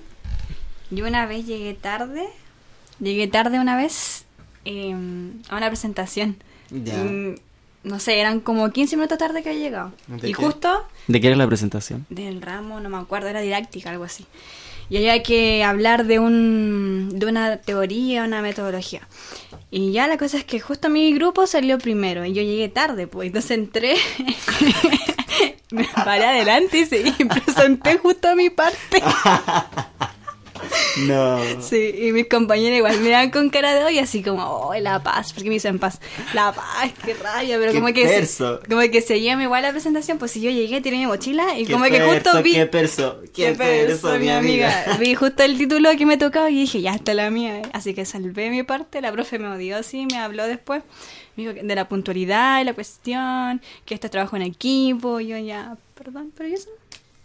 Yo 0.90 1.06
una 1.06 1.24
vez 1.26 1.46
llegué 1.46 1.72
tarde. 1.74 2.24
Llegué 3.00 3.26
tarde 3.28 3.58
una 3.58 3.76
vez 3.76 4.24
eh, 4.66 4.92
a 5.48 5.56
una 5.56 5.68
presentación. 5.68 6.36
Ya. 6.70 6.96
Mm, 6.96 7.36
no 7.84 8.00
sé, 8.00 8.20
eran 8.20 8.40
como 8.40 8.70
15 8.70 8.96
minutos 8.96 9.16
tarde 9.16 9.42
que 9.42 9.48
había 9.50 9.62
llegado. 9.62 9.92
¿De 10.08 10.28
Y 10.28 10.34
qué? 10.34 10.42
justo 10.42 10.86
¿de 11.06 11.20
qué 11.20 11.28
era 11.28 11.36
la 11.36 11.46
presentación? 11.46 12.04
del 12.10 12.42
ramo, 12.42 12.80
no 12.80 12.90
me 12.90 12.98
acuerdo, 12.98 13.28
era 13.28 13.40
didáctica, 13.40 13.90
algo 13.90 14.04
así. 14.04 14.26
Y 14.90 14.96
había 14.96 15.22
que 15.22 15.62
hablar 15.64 16.06
de 16.06 16.18
un 16.18 17.10
de 17.12 17.26
una 17.26 17.58
teoría, 17.58 18.24
una 18.24 18.42
metodología. 18.42 19.06
Y 19.70 19.92
ya 19.92 20.06
la 20.06 20.16
cosa 20.16 20.38
es 20.38 20.44
que 20.44 20.60
justo 20.60 20.88
mi 20.88 21.12
grupo 21.12 21.46
salió 21.46 21.78
primero 21.78 22.24
y 22.24 22.32
yo 22.32 22.42
llegué 22.42 22.68
tarde, 22.68 23.06
pues 23.06 23.26
entonces 23.26 23.50
entré, 23.50 23.96
me 25.70 25.84
paré 25.84 26.24
adelante 26.24 26.78
y 26.78 26.86
seguí, 26.86 27.12
presenté 27.24 27.98
justo 27.98 28.28
a 28.28 28.34
mi 28.34 28.48
parte. 28.50 29.02
No. 31.06 31.38
Sí, 31.62 31.94
y 31.98 32.12
mis 32.12 32.26
compañeros 32.28 32.76
igual 32.78 33.00
me 33.00 33.10
dan 33.10 33.30
con 33.30 33.50
cara 33.50 33.74
de 33.74 33.84
hoy 33.84 33.98
así 33.98 34.22
como, 34.22 34.42
oh, 34.44 34.74
la 34.74 35.02
paz, 35.02 35.32
porque 35.32 35.48
me 35.48 35.54
dicen 35.54 35.78
paz, 35.78 36.00
la 36.34 36.52
paz, 36.52 36.92
qué 37.04 37.14
rabia, 37.14 37.58
pero 37.58 37.72
Qué 37.72 37.78
como 37.80 37.92
que 37.94 38.26
se, 38.26 38.48
como 38.68 38.80
que 38.90 39.00
seguía 39.00 39.40
igual 39.40 39.62
la 39.62 39.70
presentación, 39.70 40.18
pues 40.18 40.32
si 40.32 40.40
yo 40.40 40.50
llegué, 40.50 40.80
tiré 40.80 40.96
mi 40.96 41.06
mochila 41.06 41.58
y 41.58 41.66
como 41.66 41.84
que 41.84 42.00
justo 42.00 42.42
vi 42.42 42.52
Qué 42.54 42.66
perso, 42.66 43.20
qué 43.34 43.52
perso, 43.52 44.18
mi 44.18 44.28
amiga. 44.30 44.96
Vi 44.98 45.14
justo 45.14 45.42
el 45.42 45.56
título 45.56 45.90
que 45.96 46.06
me 46.06 46.16
tocaba 46.16 46.50
y 46.50 46.54
dije, 46.54 46.80
ya 46.80 46.94
está 46.94 47.14
la 47.14 47.30
mía, 47.30 47.62
así 47.72 47.94
que 47.94 48.04
salvé 48.04 48.50
mi 48.50 48.62
parte, 48.62 49.00
la 49.00 49.12
profe 49.12 49.38
me 49.38 49.48
odió 49.48 49.76
así, 49.78 50.06
me 50.06 50.18
habló 50.18 50.46
después, 50.46 50.82
me 51.36 51.42
dijo 51.44 51.54
que- 51.54 51.62
de 51.62 51.74
la 51.74 51.88
puntualidad 51.88 52.60
y 52.60 52.64
la 52.64 52.74
cuestión, 52.74 53.60
que 53.84 53.94
esto 53.94 54.06
es 54.06 54.10
trabajo 54.10 54.36
en 54.36 54.42
equipo, 54.42 55.20
y 55.20 55.28
yo 55.28 55.38
ya, 55.38 55.76
perdón, 55.94 56.32
pero 56.36 56.48
¿y 56.48 56.54
eso? 56.54 56.68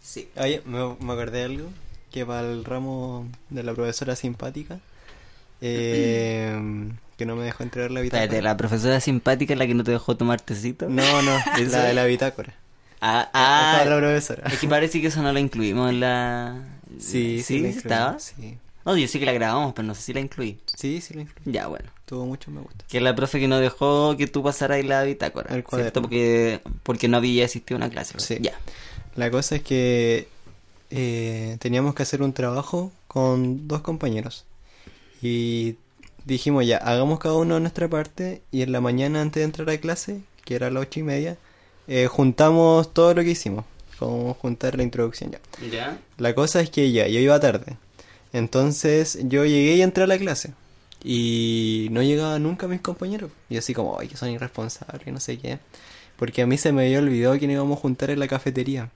Sí. 0.02 0.28
Oye, 0.38 0.62
me, 0.66 0.80
me 1.00 1.14
acordé 1.14 1.40
de 1.40 1.44
algo, 1.46 1.70
que 2.14 2.26
para 2.28 2.48
el 2.50 2.64
ramo 2.64 3.28
de 3.50 3.64
la 3.64 3.74
profesora 3.74 4.16
simpática, 4.16 4.80
eh, 5.62 6.56
que 7.18 7.26
no 7.26 7.36
me 7.36 7.44
dejó 7.44 7.64
entregar 7.64 7.90
la 7.90 8.02
bitácora. 8.02 8.24
Espérate, 8.24 8.44
la 8.44 8.56
profesora 8.56 9.00
simpática 9.02 9.54
es 9.54 9.60
la 9.60 9.66
que 9.66 9.74
no 9.74 9.84
te 9.84 9.92
dejó 9.92 10.16
tomar 10.16 10.40
tecito. 10.40 10.88
No, 10.88 11.22
no, 11.24 11.38
¿Eso? 11.58 11.72
la 11.72 11.86
de 11.86 11.94
la 11.96 12.06
bitácora. 12.06 12.54
Ah, 13.02 13.24
Estaba 13.26 13.82
ah, 13.82 13.86
la 13.86 13.98
profesora. 13.98 14.44
es 14.48 14.60
que 14.60 14.68
parece 14.68 15.02
que 15.02 15.08
eso 15.08 15.22
no 15.24 15.34
lo 15.34 15.40
incluimos 15.40 15.90
en 15.90 16.00
la... 16.00 16.62
Sí, 17.00 17.42
sí, 17.42 17.60
la 17.60 17.70
estaba. 17.70 18.20
Sí, 18.20 18.58
No, 18.86 18.96
yo 18.96 19.08
sí 19.08 19.20
que 19.20 19.26
la 19.26 19.34
grabamos, 19.34 19.74
pero 19.74 19.88
no 19.88 19.96
sé 19.96 20.04
si 20.04 20.14
la 20.14 20.20
incluí. 20.20 20.60
sí, 20.68 21.02
sí 21.02 21.16
la 21.16 21.22
incluí. 21.22 21.52
Ya, 21.52 21.68
bueno. 21.68 21.90
Tuvo 22.06 22.28
mucho 22.28 22.52
me 22.52 22.62
gusta. 22.62 22.86
Que 22.88 23.02
la 23.02 23.16
profe 23.16 23.40
que 23.40 23.48
no 23.48 23.58
dejó 23.58 24.16
que 24.16 24.28
tú 24.28 24.44
pasaras 24.44 24.86
la 24.86 25.04
bitácora. 25.04 25.48
El 25.48 25.64
¿cierto? 25.64 25.70
cuaderno. 25.70 26.02
Porque, 26.04 26.62
porque 26.84 27.08
no 27.08 27.18
había 27.18 27.46
asistido 27.46 27.78
a 27.78 27.80
una 27.80 27.90
clase. 27.90 28.20
Sí. 28.20 28.38
Ya. 28.40 28.54
La 29.16 29.32
cosa 29.32 29.56
es 29.56 29.64
que 29.64 30.28
eh, 30.96 31.58
teníamos 31.60 31.96
que 31.96 32.04
hacer 32.04 32.22
un 32.22 32.34
trabajo 32.34 32.92
con 33.08 33.68
dos 33.68 33.82
compañeros. 33.82 34.46
Y 35.24 35.78
dijimos 36.24 36.68
ya, 36.68 36.78
hagamos 36.78 37.20
cada 37.20 37.34
uno 37.34 37.60
nuestra 37.60 37.88
parte 37.88 38.44
y 38.52 38.62
en 38.62 38.72
la 38.72 38.80
mañana 38.80 39.22
antes 39.22 39.42
de 39.42 39.46
entrar 39.46 39.70
a 39.72 39.78
clase, 39.80 40.22
que 40.46 40.54
era 40.54 40.68
a 40.68 40.70
las 40.70 40.84
ocho 40.84 41.00
y 41.00 41.04
media, 41.04 41.38
eh, 41.88 42.06
juntamos 42.06 42.94
todo 42.94 43.16
lo 43.16 43.24
que 43.24 43.32
hicimos. 43.32 43.66
Como 43.98 44.36
juntar 44.36 44.76
la 44.76 44.84
introducción 44.84 45.32
ya. 45.32 45.40
¿Ya? 45.72 46.00
La 46.18 46.36
cosa 46.36 46.62
es 46.62 46.70
que 46.70 46.92
ya, 46.92 47.08
yo 47.08 47.20
iba 47.20 47.40
tarde. 47.40 47.76
Entonces 48.32 49.18
yo 49.24 49.46
llegué 49.46 49.76
y 49.76 49.82
entré 49.82 50.04
a 50.04 50.08
la 50.08 50.20
clase. 50.20 50.54
Y 51.04 51.88
no 51.90 52.04
llegaban 52.04 52.44
nunca 52.44 52.68
mis 52.68 52.82
compañeros. 52.82 53.32
Y 53.50 53.58
así 53.58 53.74
como, 53.74 54.00
ay, 54.00 54.10
que 54.10 54.18
son 54.18 54.30
irresponsables, 54.30 55.08
no 55.12 55.20
sé 55.20 55.40
qué. 55.40 55.58
Porque 56.18 56.44
a 56.44 56.46
mí 56.46 56.58
se 56.60 56.72
me 56.72 56.84
había 56.84 57.00
olvidado 57.00 57.40
que 57.40 57.46
íbamos 57.46 57.80
a 57.80 57.82
juntar 57.82 58.12
en 58.12 58.20
la 58.20 58.28
cafetería. 58.28 58.92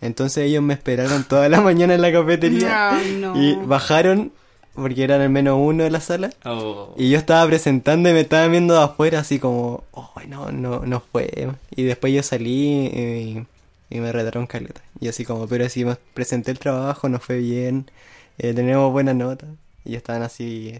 Entonces 0.00 0.46
ellos 0.46 0.62
me 0.62 0.74
esperaron 0.74 1.24
toda 1.24 1.48
la 1.48 1.60
mañana 1.62 1.94
en 1.94 2.02
la 2.02 2.12
cafetería. 2.12 3.00
No. 3.18 3.40
Y 3.40 3.54
bajaron, 3.54 4.32
porque 4.74 5.04
eran 5.04 5.20
el 5.20 5.30
menos 5.30 5.58
uno 5.60 5.84
de 5.84 5.90
la 5.90 6.00
sala. 6.00 6.30
Oh. 6.44 6.94
Y 6.96 7.10
yo 7.10 7.18
estaba 7.18 7.46
presentando 7.46 8.08
y 8.08 8.12
me 8.12 8.20
estaban 8.20 8.50
viendo 8.50 8.74
de 8.74 8.82
afuera 8.82 9.20
así 9.20 9.38
como, 9.38 9.84
ay 10.16 10.26
no, 10.28 10.50
no, 10.52 10.80
no 10.86 11.00
fue. 11.00 11.50
Y 11.74 11.84
después 11.84 12.12
yo 12.12 12.22
salí 12.22 12.86
y, 12.86 13.46
y 13.90 14.00
me 14.00 14.12
retaron 14.12 14.46
caleta. 14.46 14.80
Y 15.00 15.08
así 15.08 15.24
como, 15.24 15.46
pero 15.46 15.68
si 15.68 15.84
me 15.84 15.96
presenté 16.14 16.50
el 16.50 16.58
trabajo, 16.58 17.08
no 17.08 17.18
fue 17.18 17.38
bien, 17.38 17.90
eh, 18.38 18.54
tenemos 18.54 18.90
buena 18.92 19.12
nota. 19.12 19.46
Y 19.84 19.96
estaban 19.96 20.22
así, 20.22 20.78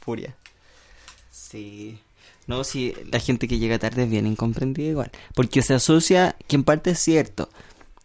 furia. 0.00 0.34
Sí. 1.30 1.98
No, 2.46 2.64
si 2.64 2.94
la 3.10 3.20
gente 3.20 3.46
que 3.48 3.58
llega 3.58 3.78
tarde 3.78 4.04
es 4.04 4.10
bien 4.10 4.26
incomprendida 4.26 4.88
igual. 4.88 5.10
Porque 5.34 5.62
se 5.62 5.74
asocia, 5.74 6.36
que 6.48 6.56
en 6.56 6.64
parte 6.64 6.90
es 6.90 6.98
cierto, 6.98 7.48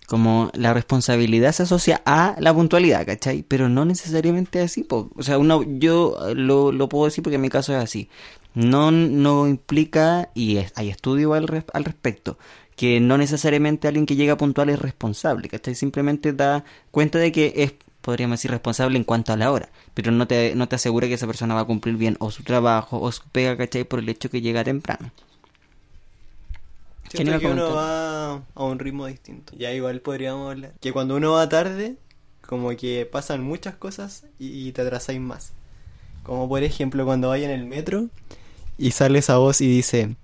como 0.07 0.49
la 0.55 0.73
responsabilidad 0.73 1.51
se 1.51 1.63
asocia 1.63 2.01
a 2.05 2.35
la 2.39 2.53
puntualidad, 2.53 3.05
¿cachai? 3.05 3.43
Pero 3.43 3.69
no 3.69 3.85
necesariamente 3.85 4.61
así. 4.61 4.85
O 4.89 5.09
sea, 5.21 5.37
uno, 5.37 5.63
yo 5.63 6.17
lo, 6.35 6.71
lo 6.71 6.89
puedo 6.89 7.05
decir 7.05 7.23
porque 7.23 7.35
en 7.35 7.41
mi 7.41 7.49
caso 7.49 7.75
es 7.77 7.83
así. 7.83 8.09
No, 8.55 8.91
no 8.91 9.47
implica, 9.47 10.29
y 10.33 10.57
es- 10.57 10.73
hay 10.75 10.89
estudio 10.89 11.33
al, 11.33 11.47
res- 11.47 11.65
al 11.73 11.85
respecto, 11.85 12.37
que 12.75 12.99
no 12.99 13.17
necesariamente 13.17 13.87
alguien 13.87 14.05
que 14.05 14.15
llega 14.15 14.37
puntual 14.37 14.69
es 14.69 14.79
responsable, 14.79 15.49
¿cachai? 15.49 15.75
Simplemente 15.75 16.33
da 16.33 16.63
cuenta 16.91 17.19
de 17.19 17.31
que 17.31 17.53
es, 17.57 17.73
podríamos 18.01 18.39
decir, 18.39 18.51
responsable 18.51 18.97
en 18.97 19.03
cuanto 19.03 19.33
a 19.33 19.37
la 19.37 19.51
hora, 19.51 19.69
pero 19.93 20.11
no 20.11 20.27
te, 20.27 20.55
no 20.55 20.67
te 20.67 20.75
asegura 20.75 21.07
que 21.07 21.15
esa 21.15 21.27
persona 21.27 21.53
va 21.55 21.61
a 21.61 21.65
cumplir 21.65 21.95
bien 21.97 22.15
o 22.19 22.31
su 22.31 22.43
trabajo 22.43 22.99
o 23.01 23.11
su 23.11 23.23
pega, 23.31 23.57
¿cachai? 23.57 23.83
Por 23.83 23.99
el 23.99 24.09
hecho 24.09 24.29
que 24.29 24.41
llega 24.41 24.63
temprano. 24.63 25.11
¿Quién 27.09 27.27
iba 27.27 27.39
Siento 27.39 27.47
a 27.47 27.55
que 27.55 27.61
uno 27.61 27.75
va 27.75 28.33
a 28.55 28.63
un 28.63 28.79
ritmo 28.79 29.05
distinto. 29.05 29.53
Ya 29.57 29.71
igual 29.71 30.01
podríamos 30.01 30.51
hablar. 30.51 30.73
Que 30.81 30.91
cuando 30.91 31.15
uno 31.15 31.33
va 31.33 31.47
tarde, 31.49 31.95
como 32.41 32.75
que 32.75 33.05
pasan 33.05 33.43
muchas 33.43 33.75
cosas 33.75 34.25
y, 34.39 34.67
y 34.67 34.71
te 34.71 34.81
atrasáis 34.81 35.19
más. 35.19 35.53
Como 36.23 36.49
por 36.49 36.63
ejemplo 36.63 37.05
cuando 37.05 37.29
vaya 37.29 37.45
en 37.45 37.59
el 37.59 37.65
metro 37.65 38.09
y 38.77 38.91
sale 38.91 39.19
esa 39.19 39.37
voz 39.37 39.61
y 39.61 39.67
dice, 39.67 40.15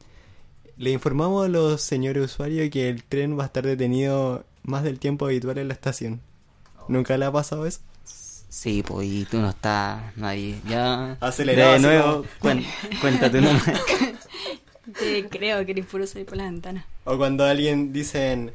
le 0.77 0.91
informamos 0.91 1.45
a 1.45 1.49
los 1.49 1.81
señores 1.81 2.25
usuarios 2.25 2.69
que 2.69 2.89
el 2.89 3.03
tren 3.03 3.37
va 3.37 3.43
a 3.43 3.45
estar 3.47 3.65
detenido 3.65 4.45
más 4.63 4.83
del 4.83 4.99
tiempo 4.99 5.25
habitual 5.25 5.57
en 5.57 5.67
la 5.67 5.73
estación. 5.73 6.21
¿Nunca 6.87 7.17
le 7.17 7.25
ha 7.25 7.31
pasado 7.31 7.65
eso? 7.65 7.79
Sí, 8.49 8.83
pues, 8.85 9.07
y 9.07 9.25
tú 9.25 9.39
no 9.39 9.49
estás 9.49 10.01
ahí. 10.21 10.61
Ya. 10.67 11.17
Acelerado, 11.19 11.73
De 11.73 11.79
nuevo, 11.79 12.25
cuéntate 13.01 13.41
nomás. 13.41 13.63
Te 14.99 15.27
creo 15.29 15.65
que 15.65 15.71
eres 15.71 15.85
puro 15.85 16.05
salir 16.07 16.25
por 16.27 16.37
la 16.37 16.45
ventana. 16.45 16.85
O 17.05 17.17
cuando 17.17 17.45
alguien 17.45 17.93
dicen, 17.93 18.51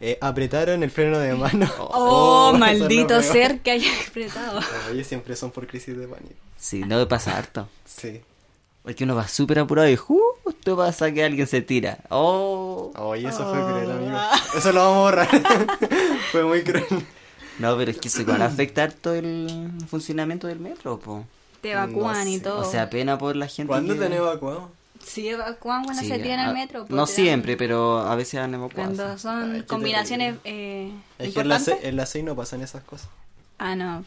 eh, 0.00 0.16
apretaron 0.20 0.82
el 0.82 0.90
freno 0.90 1.18
de 1.18 1.34
mano. 1.34 1.70
Oh, 1.78 2.50
lo 2.52 2.58
maldito 2.58 3.20
ser 3.22 3.60
que 3.60 3.72
haya 3.72 3.90
apretado. 4.08 4.60
Oye, 4.90 5.04
siempre 5.04 5.36
son 5.36 5.50
por 5.50 5.66
crisis 5.66 5.96
de 5.96 6.06
pánico. 6.06 6.34
Sí, 6.56 6.80
no 6.80 6.96
me 6.98 7.06
pasa 7.06 7.36
harto. 7.36 7.68
Sí. 7.84 8.20
Porque 8.82 9.04
uno 9.04 9.14
va 9.14 9.28
súper 9.28 9.58
apurado 9.58 9.88
y 9.88 9.96
justo 9.96 10.76
pasa 10.76 11.12
que 11.12 11.22
alguien 11.22 11.46
se 11.46 11.60
tira. 11.60 11.98
Oh. 12.08 12.90
Oye, 12.96 13.28
eso 13.28 13.44
fue 13.50 13.62
cruel, 13.62 13.90
amigo. 13.90 14.18
Eso 14.56 14.72
lo 14.72 14.80
vamos 14.80 14.96
a 14.96 15.00
borrar. 15.00 15.28
fue 16.32 16.44
muy 16.44 16.62
cruel. 16.62 16.86
No, 17.58 17.76
pero 17.76 17.90
es 17.90 17.98
que 17.98 18.08
eso 18.08 18.22
igual 18.22 18.40
afecta 18.40 18.84
harto 18.84 19.12
el 19.12 19.70
funcionamiento 19.90 20.46
del 20.46 20.60
metro, 20.60 20.98
po. 20.98 21.26
Te 21.60 21.72
evacúan 21.72 22.24
No 22.24 22.30
y 22.30 22.38
todo. 22.38 22.60
O 22.60 22.70
sea, 22.70 22.88
pena 22.88 23.18
por 23.18 23.36
la 23.36 23.48
gente. 23.48 23.68
¿Cuándo 23.68 23.94
que- 23.94 24.00
te 24.00 24.06
han 24.06 24.12
evacuado? 24.12 24.70
Sí, 25.08 25.28
evacúan 25.28 25.84
cuando 25.84 26.02
Sí, 26.02 26.08
se 26.08 26.18
tiran 26.18 26.40
al 26.40 26.54
metro. 26.54 26.80
pues, 26.86 26.90
No 26.90 27.06
te 27.06 27.12
dan- 27.12 27.16
siempre, 27.24 27.56
pero 27.56 27.98
a 28.00 28.14
veces 28.14 28.40
han 28.40 28.54
evacuado. 28.54 28.94
Cuando 28.94 29.18
son 29.18 29.52
qué 29.54 29.64
combinaciones 29.66 30.36
eh, 30.44 30.92
Es 31.18 31.32
que 31.34 31.40
en 31.40 31.48
la, 31.48 31.56
importantes. 31.56 31.82
se- 31.82 31.88
en 31.88 31.96
la 31.96 32.06
6 32.06 32.24
no 32.24 32.36
pasan 32.36 32.60
esas 32.62 32.82
cosas. 32.84 33.08
Ah, 33.58 33.74
no. 33.74 34.04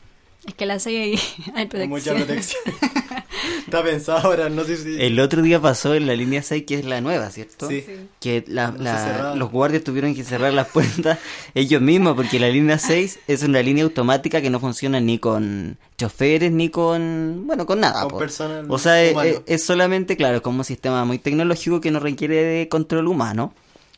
Es 0.48 0.54
que 0.56 0.66
la 0.66 0.80
6 0.80 0.96
hay, 1.48 1.52
hay 1.56 1.66
protección. 1.68 1.90
mucha 1.90 2.14
protección. 2.16 2.62
Está 3.66 3.84
pensado 3.84 4.20
ahora, 4.20 4.50
no 4.50 4.64
sé 4.64 4.78
si. 4.78 5.02
El 5.02 5.20
otro 5.20 5.42
día 5.42 5.60
pasó 5.62 5.94
en 5.96 6.08
la 6.08 6.16
línea 6.16 6.42
6, 6.44 6.64
que 6.68 6.76
es 6.76 6.86
la 6.86 7.02
nueva, 7.02 7.30
¿cierto? 7.30 7.68
Sí. 7.68 7.84
Sí. 7.86 7.94
Que 8.20 8.44
la- 8.48 8.74
la- 8.78 9.36
los 9.36 9.52
guardias 9.52 9.84
tuvieron 9.84 10.14
que 10.16 10.24
cerrar 10.24 10.54
las 10.54 10.68
puertas 10.68 11.20
ellos 11.56 11.82
mismos, 11.82 12.16
porque 12.16 12.40
la 12.40 12.50
línea 12.50 12.78
6 12.80 13.20
es 13.28 13.44
una 13.44 13.62
línea 13.62 13.84
automática 13.84 14.42
que 14.42 14.50
no 14.50 14.60
funciona 14.60 15.00
ni 15.00 15.20
con 15.20 15.78
choferes 15.98 16.52
ni 16.52 16.70
con. 16.70 17.44
Bueno, 17.48 17.66
con 17.66 17.80
nada. 17.80 18.02
Con 18.02 18.12
po. 18.12 18.18
personal 18.18 18.66
O 18.70 18.78
sea, 18.78 19.02
es, 19.04 19.12
humano. 19.14 19.30
es- 19.30 19.42
es 19.48 19.64
solamente, 19.64 20.18
claro, 20.18 20.38
es 20.38 20.42
como 20.42 20.60
un 20.60 20.66
sistema 20.66 21.06
muy 21.06 21.18
tecnológico 21.20 21.82
que 21.82 21.92
no 21.92 22.00
requiere 22.00 22.36
de 22.44 22.68
control 22.70 23.08
humano. 23.08 23.54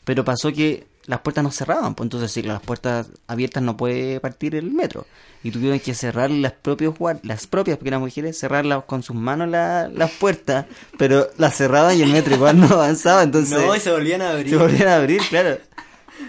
Pero 0.05 0.25
pasó 0.25 0.51
que 0.51 0.85
las 1.05 1.19
puertas 1.22 1.43
no 1.43 1.51
cerraban, 1.51 1.95
pues 1.95 2.05
entonces 2.05 2.31
si 2.31 2.41
las 2.43 2.62
puertas 2.62 3.07
abiertas 3.27 3.62
no 3.63 3.75
puede 3.77 4.19
partir 4.19 4.55
el 4.55 4.72
metro. 4.72 5.05
Y 5.43 5.51
tuvieron 5.51 5.79
que 5.79 5.93
cerrar 5.93 6.31
las 6.31 6.53
propias 6.53 6.93
las 7.24 7.48
propias, 7.48 7.77
porque 7.77 7.89
mujeres, 8.00 8.39
cerrarlas 8.39 8.86
con 8.86 9.03
sus 9.03 9.15
manos 9.15 9.50
la- 9.50 9.89
las 9.89 10.12
puertas, 10.12 10.65
pero 10.98 11.27
las 11.38 11.55
cerraban 11.57 11.98
y 11.98 12.01
el 12.01 12.12
metro 12.13 12.33
igual 12.36 12.60
no 12.60 12.67
avanzaba, 12.67 13.24
entonces 13.24 13.60
no, 13.60 13.75
y 13.75 13.79
se 13.79 13.91
volvían 13.91 14.22
a 14.22 14.31
abrir. 14.31 14.50
se 14.51 14.55
volvían 14.57 14.88
a 14.88 14.95
abrir, 14.95 15.22
claro. 15.29 15.57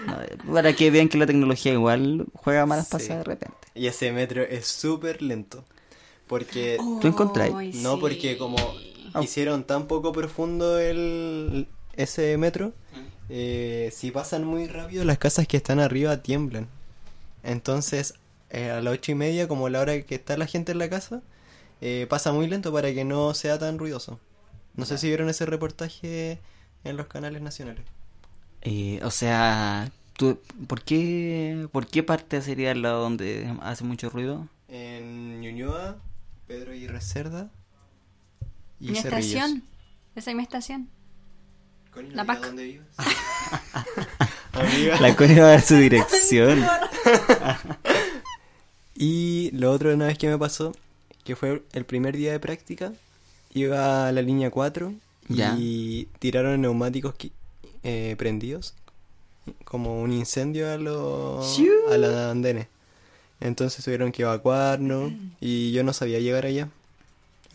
No, 0.06 0.52
para 0.52 0.72
que 0.72 0.90
vean 0.90 1.08
que 1.08 1.18
la 1.18 1.26
tecnología 1.26 1.72
igual 1.72 2.26
juega 2.34 2.66
malas 2.66 2.86
Sí. 2.86 2.92
pasadas 2.92 3.18
de 3.18 3.24
repente. 3.24 3.56
Y 3.74 3.86
ese 3.86 4.10
metro 4.12 4.42
es 4.42 4.66
súper 4.66 5.22
lento. 5.22 5.64
Porque. 6.26 6.78
¿Tú 7.00 7.06
encontrás? 7.06 7.50
No, 7.50 7.94
sí. 7.94 7.98
porque 8.00 8.38
como 8.38 8.56
hicieron 9.22 9.64
tan 9.64 9.86
poco 9.86 10.10
profundo 10.12 10.78
el 10.78 11.68
ese 11.96 12.36
metro, 12.38 12.72
eh, 13.28 13.90
si 13.92 14.10
pasan 14.10 14.44
muy 14.44 14.66
rápido 14.66 15.04
las 15.04 15.18
casas 15.18 15.46
que 15.46 15.56
están 15.56 15.80
arriba 15.80 16.22
tiemblan. 16.22 16.68
Entonces, 17.42 18.14
eh, 18.50 18.70
a 18.70 18.80
las 18.80 18.94
ocho 18.94 19.12
y 19.12 19.14
media, 19.14 19.48
como 19.48 19.68
la 19.68 19.80
hora 19.80 20.00
que 20.02 20.14
está 20.14 20.36
la 20.36 20.46
gente 20.46 20.72
en 20.72 20.78
la 20.78 20.88
casa, 20.88 21.22
eh, 21.80 22.06
pasa 22.08 22.32
muy 22.32 22.46
lento 22.46 22.72
para 22.72 22.92
que 22.94 23.04
no 23.04 23.34
sea 23.34 23.58
tan 23.58 23.78
ruidoso. 23.78 24.18
No 24.74 24.84
sé 24.84 24.98
si 24.98 25.08
vieron 25.08 25.28
ese 25.28 25.46
reportaje 25.46 26.38
en 26.84 26.96
los 26.96 27.06
canales 27.06 27.42
nacionales. 27.42 27.84
Eh, 28.62 29.00
o 29.02 29.10
sea, 29.10 29.90
¿tú, 30.16 30.40
¿por, 30.66 30.82
qué, 30.82 31.68
¿por 31.72 31.86
qué 31.86 32.02
parte 32.02 32.40
sería 32.42 32.70
el 32.72 32.82
lado 32.82 33.02
donde 33.02 33.54
hace 33.60 33.84
mucho 33.84 34.08
ruido? 34.10 34.48
En 34.68 35.40
Ñuñoa, 35.40 35.96
Pedro 36.46 36.74
y 36.74 36.88
Cerda 37.00 37.50
y 38.80 38.90
Mi 38.90 38.96
Cerrillos. 38.96 39.32
estación. 39.34 39.62
Esa 40.16 40.30
es 40.30 40.36
mi 40.36 40.42
estación. 40.42 40.88
La 41.96 42.02
¿y 42.16 42.18
a 42.18 42.24
Pac. 42.24 42.40
dónde 42.46 42.64
vives? 42.64 42.86
Amiga. 44.52 45.00
La 45.00 45.16
Connie 45.16 45.40
va 45.40 45.46
a 45.46 45.50
dar 45.50 45.62
su 45.62 45.76
dirección. 45.76 46.64
Y 48.96 49.50
lo 49.52 49.72
otro 49.72 49.92
una 49.92 50.06
vez 50.06 50.18
que 50.18 50.28
me 50.28 50.38
pasó, 50.38 50.72
que 51.24 51.34
fue 51.34 51.62
el 51.72 51.84
primer 51.84 52.16
día 52.16 52.30
de 52.32 52.38
práctica, 52.40 52.92
iba 53.52 54.06
a 54.06 54.12
la 54.12 54.22
línea 54.22 54.50
4 54.50 54.94
Ya. 55.28 55.56
y 55.58 56.06
tiraron 56.20 56.60
neumáticos 56.62 57.14
eh, 57.82 58.14
prendidos, 58.16 58.74
como 59.64 60.00
un 60.00 60.12
incendio 60.12 60.70
a 60.72 60.76
los 60.78 61.58
a 61.90 61.96
los 61.98 62.14
andenes. 62.14 62.68
Entonces 63.40 63.84
tuvieron 63.84 64.12
que 64.12 64.22
evacuarnos 64.22 65.12
y 65.40 65.72
yo 65.72 65.82
no 65.82 65.92
sabía 65.92 66.20
llegar 66.20 66.46
allá. 66.46 66.68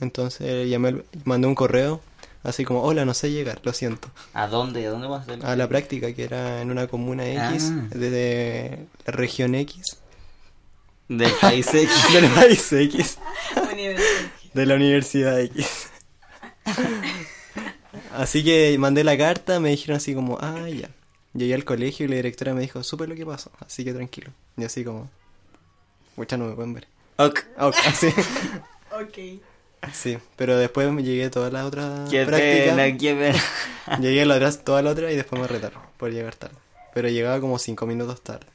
Entonces 0.01 0.69
llamé, 0.69 1.01
mandé 1.23 1.47
un 1.47 1.55
correo, 1.55 2.01
así 2.43 2.65
como, 2.65 2.81
hola, 2.83 3.05
no 3.05 3.13
sé 3.13 3.31
llegar, 3.31 3.59
lo 3.63 3.73
siento. 3.73 4.09
¿A 4.33 4.47
dónde? 4.47 4.85
¿A 4.87 4.89
dónde 4.91 5.07
vas 5.07 5.21
a 5.27 5.31
hacer? 5.33 5.45
A 5.45 5.55
la 5.55 5.67
práctica, 5.67 6.13
que 6.13 6.23
era 6.23 6.61
en 6.61 6.71
una 6.71 6.87
comuna 6.87 7.25
X, 7.27 7.71
Ah. 7.73 7.87
desde 7.91 8.85
la 9.05 9.11
región 9.13 9.55
X, 9.55 9.97
Del 11.07 11.31
país 11.41 11.67
X. 11.73 11.89
del 12.13 12.29
país 12.31 12.71
X. 12.73 13.17
de 14.53 14.65
la 14.65 14.75
Universidad 14.75 15.39
X. 15.41 15.89
Así 18.13 18.43
que 18.43 18.75
mandé 18.79 19.03
la 19.03 19.17
carta, 19.17 19.59
me 19.59 19.69
dijeron 19.69 19.97
así 19.97 20.13
como, 20.13 20.37
ah, 20.41 20.67
ya. 20.69 20.89
Llegué 21.33 21.53
al 21.53 21.63
colegio 21.65 22.05
y 22.05 22.09
la 22.09 22.15
directora 22.15 22.53
me 22.53 22.61
dijo, 22.61 22.83
supe 22.83 23.05
lo 23.07 23.15
que 23.15 23.25
pasó, 23.25 23.51
así 23.65 23.83
que 23.85 23.93
tranquilo. 23.93 24.31
Y 24.57 24.63
así 24.63 24.83
como, 24.83 25.09
mucha 26.15 26.37
no 26.37 26.45
me 26.45 26.55
pueden 26.55 26.73
ver. 26.73 26.87
Ok. 27.17 27.41
Ok, 27.59 27.75
así. 27.85 28.07
Ok. 28.91 29.41
Sí, 29.93 30.17
pero 30.35 30.57
después 30.57 30.91
me 30.91 31.03
llegué 31.03 31.25
a 31.25 31.31
todas 31.31 31.51
las 31.53 31.65
otras 31.65 32.09
Qué 32.09 32.25
prácticas. 32.25 32.75
pena, 32.75 32.97
qué 32.97 33.15
pena. 33.15 33.99
Llegué 34.01 34.21
a 34.21 34.25
la 34.25 34.35
otra, 34.35 34.51
toda 34.51 34.81
la 34.81 34.91
otra 34.91 35.11
y 35.11 35.15
después 35.15 35.41
me 35.41 35.47
retaron 35.47 35.81
por 35.97 36.11
llegar 36.11 36.35
tarde. 36.35 36.55
Pero 36.93 37.07
llegaba 37.09 37.39
como 37.39 37.57
cinco 37.59 37.85
minutos 37.85 38.21
tarde. 38.21 38.45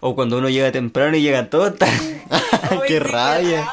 O 0.00 0.14
cuando 0.14 0.38
uno 0.38 0.48
llega 0.48 0.72
temprano 0.72 1.16
y 1.16 1.22
llega 1.22 1.48
todo 1.48 1.72
tarde. 1.72 2.22
¡Qué 2.88 2.98
rabia! 3.00 3.68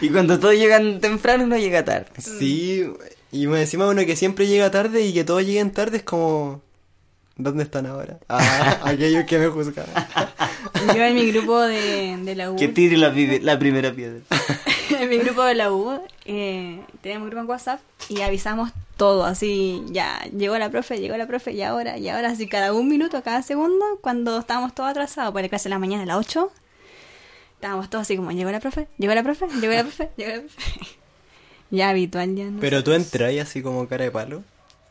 Y 0.00 0.08
cuando 0.08 0.38
todos 0.40 0.54
llegan 0.54 1.00
temprano 1.00 1.44
uno 1.44 1.56
llega 1.58 1.84
tarde. 1.84 2.06
Sí, 2.18 2.84
y 3.30 3.46
me 3.46 3.60
encima 3.60 3.86
uno 3.86 4.04
que 4.06 4.16
siempre 4.16 4.46
llega 4.46 4.70
tarde 4.70 5.02
y 5.02 5.12
que 5.12 5.24
todos 5.24 5.44
lleguen 5.44 5.70
tarde 5.72 5.98
es 5.98 6.02
como... 6.02 6.62
¿Dónde 7.36 7.64
están 7.64 7.86
ahora? 7.86 8.18
Ah, 8.28 8.80
aquellos 8.84 9.24
que 9.24 9.38
me 9.38 9.48
juzgaban. 9.48 9.90
Yo 10.94 11.02
en 11.04 11.14
mi 11.16 11.30
grupo 11.32 11.60
de, 11.60 12.16
de 12.22 12.34
la 12.36 12.52
U, 12.52 12.56
Que 12.56 12.68
tire 12.68 12.96
la, 12.96 13.12
la 13.42 13.58
primera 13.58 13.92
piedra. 13.92 14.20
En 14.90 15.08
mi 15.08 15.18
grupo 15.18 15.42
de 15.44 15.54
la 15.54 15.72
U, 15.72 16.00
eh, 16.24 16.80
tenemos 17.00 17.24
un 17.24 17.30
grupo 17.30 17.42
en 17.42 17.50
WhatsApp 17.50 17.80
y 18.08 18.20
avisamos 18.22 18.70
todo, 18.96 19.24
así, 19.24 19.82
ya, 19.88 20.22
llegó 20.36 20.56
la 20.58 20.70
profe, 20.70 21.00
llegó 21.00 21.16
la 21.16 21.26
profe, 21.26 21.52
y 21.52 21.62
ahora, 21.62 21.98
y 21.98 22.08
ahora, 22.08 22.30
así, 22.30 22.46
cada 22.46 22.72
un 22.72 22.88
minuto, 22.88 23.22
cada 23.22 23.42
segundo, 23.42 23.84
cuando 24.00 24.38
estábamos 24.38 24.74
todos 24.74 24.90
atrasados, 24.90 25.32
por 25.32 25.42
la 25.42 25.48
clase 25.48 25.64
de 25.64 25.70
la 25.70 25.78
mañana 25.78 26.04
a 26.04 26.06
las 26.06 26.16
8, 26.18 26.52
estábamos 27.54 27.90
todos 27.90 28.02
así 28.02 28.16
como, 28.16 28.30
llegó 28.32 28.50
la 28.50 28.60
profe, 28.60 28.86
llegó 28.98 29.14
la 29.14 29.22
profe, 29.22 29.46
llegó 29.60 29.74
la 29.74 29.82
profe, 29.82 30.10
llegó 30.16 30.32
la 30.32 30.40
profe. 30.40 30.62
ya 31.70 31.88
habitual, 31.88 32.34
ya 32.36 32.44
no 32.44 32.60
Pero 32.60 32.84
tú 32.84 32.92
entras 32.92 33.34
así 33.40 33.62
como 33.62 33.88
cara 33.88 34.04
de 34.04 34.10
palo. 34.10 34.42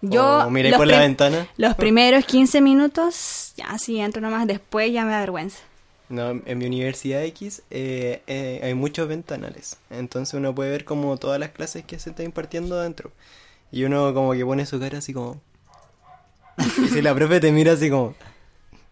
Yo, 0.02 0.50
miré 0.50 0.74
por 0.74 0.86
la 0.86 1.00
ventana. 1.00 1.48
Los 1.56 1.76
primeros 1.76 2.26
15 2.26 2.60
minutos, 2.60 3.54
ya 3.56 3.78
sí, 3.78 4.00
entro 4.00 4.22
nomás, 4.22 4.48
después 4.48 4.92
ya 4.92 5.06
me 5.06 5.12
da 5.12 5.22
vergüenza. 5.22 5.60
No, 6.14 6.30
en 6.30 6.58
mi 6.60 6.68
universidad 6.68 7.24
X 7.24 7.64
eh, 7.72 8.22
eh, 8.28 8.60
hay 8.62 8.76
muchos 8.76 9.08
ventanales. 9.08 9.78
Entonces 9.90 10.36
uno 10.36 10.54
puede 10.54 10.70
ver 10.70 10.86
como 10.86 11.18
todas 11.18 11.40
las 11.40 11.50
clases 11.50 11.86
que 11.86 11.98
se 11.98 12.12
están 12.12 12.28
impartiendo 12.28 12.80
adentro. 12.80 13.12
Y 13.72 13.84
uno 13.86 14.14
como 14.14 14.34
que 14.34 14.46
pone 14.46 14.68
su 14.68 14.80
cara 14.80 15.00
así 15.00 15.12
como... 15.12 15.42
Y 16.84 16.88
si 16.90 17.02
la 17.02 17.16
profe 17.16 17.40
te 17.40 17.52
mira 17.52 17.72
así 17.72 17.90
como... 17.90 18.14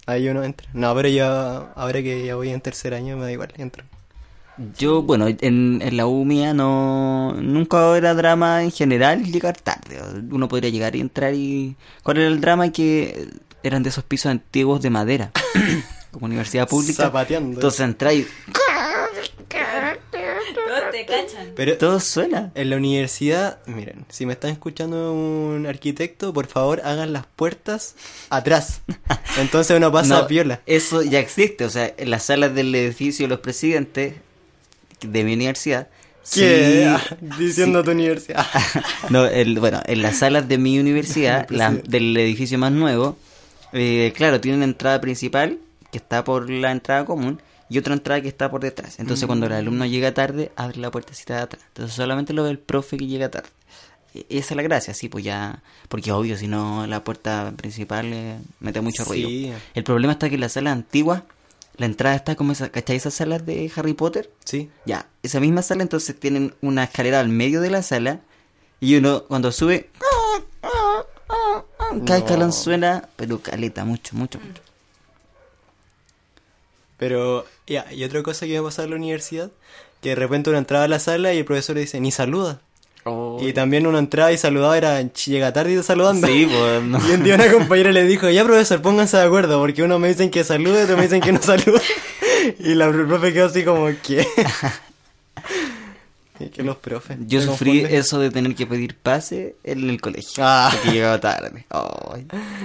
Ahí 0.07 0.27
uno 0.29 0.43
entra. 0.43 0.67
No, 0.73 0.95
pero 0.95 1.09
ya 1.09 1.57
ahora 1.75 2.01
que 2.01 2.25
ya 2.25 2.35
voy 2.35 2.49
en 2.49 2.59
tercer 2.59 2.95
año 2.95 3.17
me 3.17 3.25
da 3.25 3.31
igual, 3.31 3.53
entro. 3.57 3.83
Yo, 4.79 5.03
bueno, 5.03 5.27
en, 5.27 5.79
en 5.83 5.97
la 5.97 6.07
U 6.07 6.25
mía 6.25 6.55
no, 6.55 7.35
nunca 7.39 7.95
era 7.95 8.15
drama 8.15 8.63
en 8.63 8.71
general 8.71 9.25
llegar 9.25 9.61
tarde. 9.61 10.01
Uno 10.31 10.47
podría 10.47 10.71
llegar 10.71 10.95
y 10.95 11.01
entrar 11.01 11.35
y... 11.35 11.75
¿Cuál 12.01 12.17
era 12.17 12.27
el 12.27 12.41
drama? 12.41 12.71
Que 12.71 13.29
eran 13.61 13.83
de 13.83 13.89
esos 13.89 14.03
pisos 14.03 14.31
antiguos 14.31 14.81
de 14.81 14.89
madera, 14.89 15.31
como 16.11 16.25
universidad 16.27 16.67
pública. 16.67 17.03
Zapateando. 17.03 17.53
Entonces 17.55 17.79
entras 17.81 18.13
y 18.13 18.27
Todos 19.49 20.91
te 20.91 21.05
cachan. 21.05 21.51
Pero 21.55 21.77
todo 21.77 21.99
suena. 21.99 22.51
en 22.55 22.69
la 22.69 22.77
universidad, 22.77 23.59
miren, 23.65 24.05
si 24.09 24.25
me 24.25 24.33
están 24.33 24.51
escuchando 24.51 25.13
un 25.13 25.65
arquitecto, 25.67 26.33
por 26.33 26.47
favor 26.47 26.81
hagan 26.83 27.13
las 27.13 27.25
puertas 27.35 27.95
atrás. 28.29 28.81
Entonces 29.37 29.75
uno 29.77 29.91
pasa 29.91 30.09
No, 30.09 30.15
a 30.21 30.27
piola. 30.27 30.61
Eso 30.65 31.01
ya 31.01 31.19
existe, 31.19 31.65
o 31.65 31.69
sea, 31.69 31.93
en 31.97 32.09
las 32.09 32.23
salas 32.25 32.53
del 32.55 32.73
edificio 32.75 33.25
de 33.25 33.29
los 33.29 33.39
presidentes 33.39 34.15
de 35.01 35.23
mi 35.23 35.33
universidad. 35.33 35.87
¿Qué? 36.33 36.95
sí- 37.09 37.15
Diciendo 37.39 37.83
tu 37.83 37.91
universidad. 37.91 38.45
No, 39.09 39.25
el, 39.25 39.59
bueno, 39.59 39.81
en 39.85 40.01
las 40.01 40.17
salas 40.19 40.47
de 40.47 40.57
mi 40.57 40.79
universidad, 40.79 41.47
la- 41.49 41.71
del 41.71 42.15
edificio 42.17 42.57
más 42.59 42.71
nuevo, 42.71 43.17
eh, 43.73 44.13
claro, 44.15 44.39
tiene 44.39 44.57
una 44.57 44.65
entrada 44.65 45.01
principal 45.01 45.57
que 45.91 45.97
está 45.97 46.23
por 46.23 46.49
la 46.49 46.71
entrada 46.71 47.05
común 47.05 47.41
y 47.69 47.77
otra 47.77 47.93
entrada 47.93 48.21
que 48.21 48.27
está 48.27 48.49
por 48.51 48.61
detrás. 48.61 48.99
Entonces, 48.99 49.25
cuando 49.27 49.45
Mm. 49.45 49.51
el 49.51 49.57
alumno 49.57 49.85
llega 49.85 50.13
tarde, 50.13 50.51
abre 50.55 50.77
la 50.77 50.91
puertecita 50.91 51.35
de 51.37 51.41
atrás. 51.43 51.63
Entonces, 51.69 51.95
solamente 51.95 52.33
lo 52.33 52.43
ve 52.43 52.49
el 52.51 52.59
profe 52.59 52.97
que 52.97 53.07
llega 53.07 53.29
tarde. 53.29 53.49
E- 54.13 54.25
Esa 54.29 54.53
es 54.53 54.55
la 54.57 54.63
gracia, 54.63 54.93
sí, 54.93 55.07
pues 55.07 55.23
ya. 55.23 55.61
Porque 55.87 56.11
obvio, 56.11 56.35
si 56.37 56.47
no, 56.47 56.85
la 56.87 57.03
puerta 57.03 57.53
principal 57.55 58.11
eh, 58.11 58.37
mete 58.59 58.81
mucho 58.81 59.05
ruido. 59.05 59.29
Sí. 59.29 59.53
El 59.73 59.83
problema 59.85 60.13
está 60.13 60.27
que 60.27 60.35
en 60.35 60.41
las 60.41 60.51
salas 60.53 60.73
antiguas, 60.73 61.23
la 61.77 61.85
entrada 61.85 62.15
está 62.17 62.35
como 62.35 62.51
esa, 62.51 62.69
¿cachai? 62.69 62.97
Esas 62.97 63.13
salas 63.13 63.45
de 63.45 63.71
Harry 63.75 63.93
Potter. 63.93 64.29
Sí. 64.43 64.69
Ya, 64.85 65.07
esa 65.23 65.39
misma 65.39 65.61
sala 65.61 65.81
entonces 65.83 66.19
tienen 66.19 66.53
una 66.61 66.83
escalera 66.83 67.21
al 67.21 67.29
medio 67.29 67.61
de 67.61 67.69
la 67.71 67.81
sala 67.83 68.19
y 68.81 68.95
uno 68.97 69.23
cuando 69.29 69.51
sube 69.53 69.89
cada 72.05 72.19
No. 72.19 72.25
escalón 72.25 72.51
suena 72.53 73.07
pero 73.15 73.39
caleta 73.41 73.85
mucho, 73.85 74.15
mucho, 74.15 74.39
mucho. 74.39 74.61
Pero, 77.01 77.47
ya, 77.65 77.91
y 77.91 78.03
otra 78.03 78.21
cosa 78.21 78.45
que 78.45 78.53
me 78.53 78.61
pasaba 78.61 78.83
en 78.83 78.91
la 78.91 78.97
universidad, 78.97 79.49
que 80.03 80.09
de 80.09 80.15
repente 80.15 80.51
uno 80.51 80.59
entraba 80.59 80.83
a 80.83 80.87
la 80.87 80.99
sala 80.99 81.33
y 81.33 81.39
el 81.39 81.45
profesor 81.45 81.73
le 81.73 81.81
dice, 81.81 81.99
ni 81.99 82.11
saluda. 82.11 82.61
Y 83.39 83.53
también 83.53 83.87
uno 83.87 83.97
entraba 83.97 84.31
y 84.31 84.37
saludaba, 84.37 84.77
era 84.77 85.01
"Ch, 85.11 85.31
llega 85.31 85.51
tarde 85.51 85.73
y 85.73 85.77
te 85.77 85.81
saludando. 85.81 86.27
Sí, 86.27 86.45
pues 86.45 86.83
no. 86.83 86.99
Y 87.09 87.13
un 87.13 87.23
día 87.23 87.33
una 87.33 87.51
compañera 87.51 87.91
le 87.91 88.03
dijo, 88.03 88.29
ya 88.29 88.43
profesor, 88.43 88.83
pónganse 88.83 89.17
de 89.17 89.23
acuerdo, 89.23 89.59
porque 89.59 89.81
uno 89.81 89.97
me 89.97 90.09
dicen 90.09 90.29
que 90.29 90.43
salude, 90.43 90.83
otro 90.83 90.95
me 90.95 91.01
dicen 91.01 91.21
que 91.21 91.31
no 91.31 91.41
salude. 91.41 91.81
Y 92.59 92.75
la 92.75 92.91
profe 92.91 93.33
quedó 93.33 93.47
así 93.47 93.63
como, 93.63 93.87
¿qué? 94.03 94.27
Que 96.53 96.61
los 96.61 96.77
profes. 96.77 97.17
Yo 97.27 97.41
sufrí 97.41 97.79
eso 97.81 98.19
de 98.19 98.29
tener 98.29 98.53
que 98.53 98.67
pedir 98.67 98.95
pase 98.95 99.55
en 99.63 99.89
el 99.89 99.99
colegio. 100.01 100.43
Ah. 100.45 100.69
Porque 100.71 100.91
llegaba 100.91 101.19
tarde. 101.19 101.65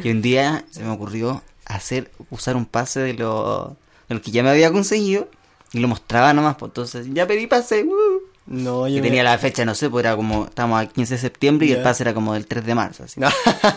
Y 0.05 0.11
un 0.11 0.21
día 0.21 0.67
se 0.71 0.83
me 0.83 0.91
ocurrió 0.91 1.43
hacer, 1.65 2.11
usar 2.31 2.57
un 2.57 2.67
pase 2.67 3.01
de 3.01 3.15
lo, 3.15 3.77
de 4.09 4.15
lo 4.15 4.23
que 4.23 4.31
ya 4.31 4.43
me 4.43 4.51
había 4.51 4.71
conseguido 4.73 5.29
y 5.73 5.81
lo 5.81 5.89
mostraba 5.89 6.33
nomás. 6.33 6.57
Pues 6.57 6.71
entonces, 6.71 7.07
ya 7.13 7.27
pedí 7.27 7.47
pase. 7.47 7.85
uh. 7.85 8.21
No, 8.49 8.83
me- 8.85 9.01
tenía 9.01 9.25
la 9.25 9.37
fecha, 9.39 9.65
no 9.65 9.75
sé, 9.75 9.91
pues 9.91 10.05
era 10.05 10.15
como, 10.15 10.45
estábamos 10.47 10.81
a 10.81 10.87
15 10.87 11.15
de 11.15 11.21
septiembre 11.21 11.67
y 11.67 11.73
el 11.73 11.83
pase 11.83 12.05
era 12.05 12.15
como 12.15 12.35
del 12.35 12.47
3 12.47 12.65
de 12.65 12.75
marzo. 12.77 13.03
Así. 13.05 13.19
No, 13.19 13.29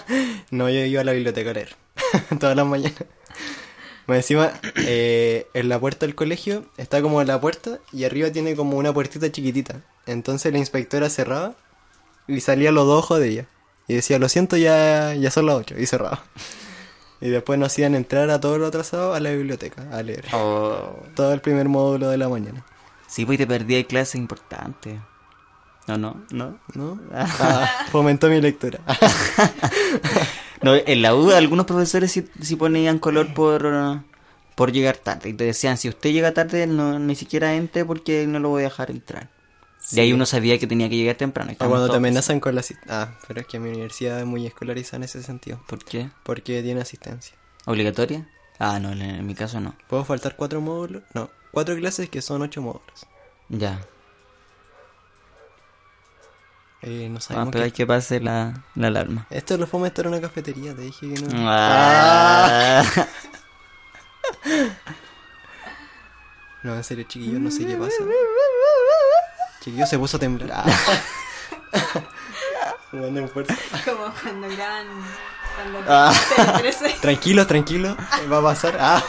no, 0.51 0.69
yo 0.69 0.85
iba 0.85 1.01
a 1.01 1.03
la 1.03 1.13
biblioteca 1.13 1.49
a 1.49 1.53
leer. 1.53 1.75
Todas 2.39 2.55
las 2.55 2.65
mañanas. 2.67 2.93
Más 4.05 4.17
encima, 4.17 4.51
eh, 4.75 5.47
en 5.53 5.69
la 5.69 5.79
puerta 5.79 6.05
del 6.05 6.15
colegio 6.15 6.65
está 6.77 7.01
como 7.01 7.23
la 7.23 7.39
puerta 7.41 7.79
y 7.91 8.03
arriba 8.05 8.31
tiene 8.31 8.55
como 8.55 8.77
una 8.77 8.93
puertita 8.93 9.31
chiquitita. 9.31 9.81
Entonces 10.07 10.51
la 10.51 10.57
inspectora 10.59 11.09
cerraba 11.09 11.55
y 12.27 12.39
salía 12.41 12.71
los 12.71 12.85
dos 12.87 13.03
ojos 13.03 13.19
de 13.19 13.27
ella. 13.29 13.45
Y 13.87 13.95
decía, 13.95 14.19
lo 14.19 14.29
siento, 14.29 14.55
ya, 14.57 15.13
ya 15.15 15.31
son 15.31 15.47
las 15.47 15.55
ocho. 15.55 15.75
Y 15.79 15.85
cerraba. 15.87 16.23
Y 17.21 17.29
después 17.29 17.59
nos 17.59 17.67
hacían 17.73 17.95
entrar 17.95 18.29
a 18.29 18.39
todos 18.39 18.57
los 18.59 18.69
atrasados 18.69 19.15
a 19.15 19.19
la 19.19 19.31
biblioteca 19.31 19.85
a 19.91 20.01
leer. 20.01 20.25
Todo 20.29 21.33
el 21.33 21.41
primer 21.41 21.67
módulo 21.67 22.09
de 22.09 22.17
la 22.17 22.29
mañana. 22.29 22.65
Sí, 23.07 23.25
pues 23.25 23.37
te 23.37 23.47
perdí 23.47 23.75
de 23.75 23.85
clases 23.85 24.15
importantes. 24.15 24.99
No, 25.87 25.97
no, 25.97 26.23
no. 26.31 26.59
¿No? 26.75 26.99
Ah, 27.13 27.87
fomentó 27.91 28.29
mi 28.29 28.39
lectura. 28.39 28.79
No, 30.61 30.75
en 30.75 31.01
la 31.01 31.15
U 31.15 31.31
algunos 31.31 31.65
profesores 31.65 32.11
sí, 32.11 32.27
sí 32.41 32.55
ponían 32.57 32.99
color 32.99 33.33
por, 33.33 34.01
por 34.55 34.71
llegar 34.71 34.97
tarde. 34.97 35.29
Y 35.29 35.33
te 35.33 35.45
decían, 35.45 35.77
si 35.77 35.87
usted 35.87 36.11
llega 36.11 36.33
tarde, 36.33 36.67
no, 36.67 36.99
ni 36.99 37.15
siquiera 37.15 37.55
entre 37.55 37.85
porque 37.85 38.27
no 38.27 38.39
lo 38.39 38.49
voy 38.49 38.63
a 38.63 38.65
dejar 38.65 38.91
entrar. 38.91 39.29
Y 39.91 39.99
ahí 39.99 40.13
uno 40.13 40.25
sabía 40.25 40.57
que 40.59 40.67
tenía 40.67 40.87
que 40.89 40.95
llegar 40.95 41.15
temprano. 41.15 41.51
O 41.53 41.55
cuando 41.67 41.89
te 41.89 41.97
amenazan 41.97 42.39
con 42.39 42.53
la... 42.55 42.61
asi- 42.61 42.75
Ah, 42.87 43.09
pero 43.27 43.41
es 43.41 43.47
que 43.47 43.59
mi 43.59 43.69
universidad 43.69 44.19
es 44.19 44.25
muy 44.25 44.45
escolarizada 44.45 44.97
en 44.97 45.03
ese 45.03 45.23
sentido. 45.23 45.59
¿Por 45.67 45.83
qué? 45.83 46.09
Porque 46.23 46.61
tiene 46.61 46.81
asistencia. 46.81 47.35
¿Obligatoria? 47.65 48.27
Ah, 48.59 48.79
no, 48.79 48.91
en, 48.91 49.25
mi 49.25 49.33
caso 49.35 49.59
no. 49.59 49.75
¿Puedo 49.87 50.05
faltar 50.05 50.35
cuatro 50.35 50.61
módulos? 50.61 51.01
No, 51.13 51.29
cuatro 51.51 51.75
clases 51.75 52.09
que 52.09 52.21
son 52.21 52.41
ocho 52.41 52.61
módulos. 52.61 53.05
Ya. 53.49 53.79
Eh, 56.81 57.07
no 57.09 57.15
Vamos 57.15 57.23
a 57.25 57.27
sabemos 57.27 57.47
esperar 57.47 57.67
qué... 57.71 57.73
que 57.73 57.87
pase 57.87 58.19
la, 58.19 58.63
la 58.75 58.87
alarma. 58.87 59.27
Esto 59.29 59.57
lo 59.57 59.65
fue 59.67 59.85
estar 59.87 60.05
en 60.05 60.13
una 60.13 60.21
cafetería, 60.21 60.75
te 60.75 60.81
dije 60.83 61.13
que 61.13 61.21
no. 61.21 61.27
Ah. 61.49 62.83
No, 66.61 66.75
en 66.75 66.83
serio, 66.83 67.05
chiquillos, 67.07 67.39
no 67.39 67.49
sé 67.51 67.65
qué 67.65 67.75
pasa. 67.75 68.03
Chiquillo 69.61 69.85
se 69.85 69.97
puso 69.99 70.17
a 70.17 70.19
temblar. 70.19 70.63
Ah. 70.65 70.65
Jugando 72.91 73.19
en 73.19 73.29
fuerza. 73.29 73.55
Como 73.85 74.11
cuando 74.23 74.47
graban. 74.49 74.87
Cuando 75.55 75.79
Ah. 75.87 76.13
Tele13. 76.35 76.99
Tranquilo, 77.01 77.45
tranquilo, 77.47 77.97
va 78.31 78.37
a 78.39 78.41
pasar. 78.41 78.77
Ah. 78.79 79.03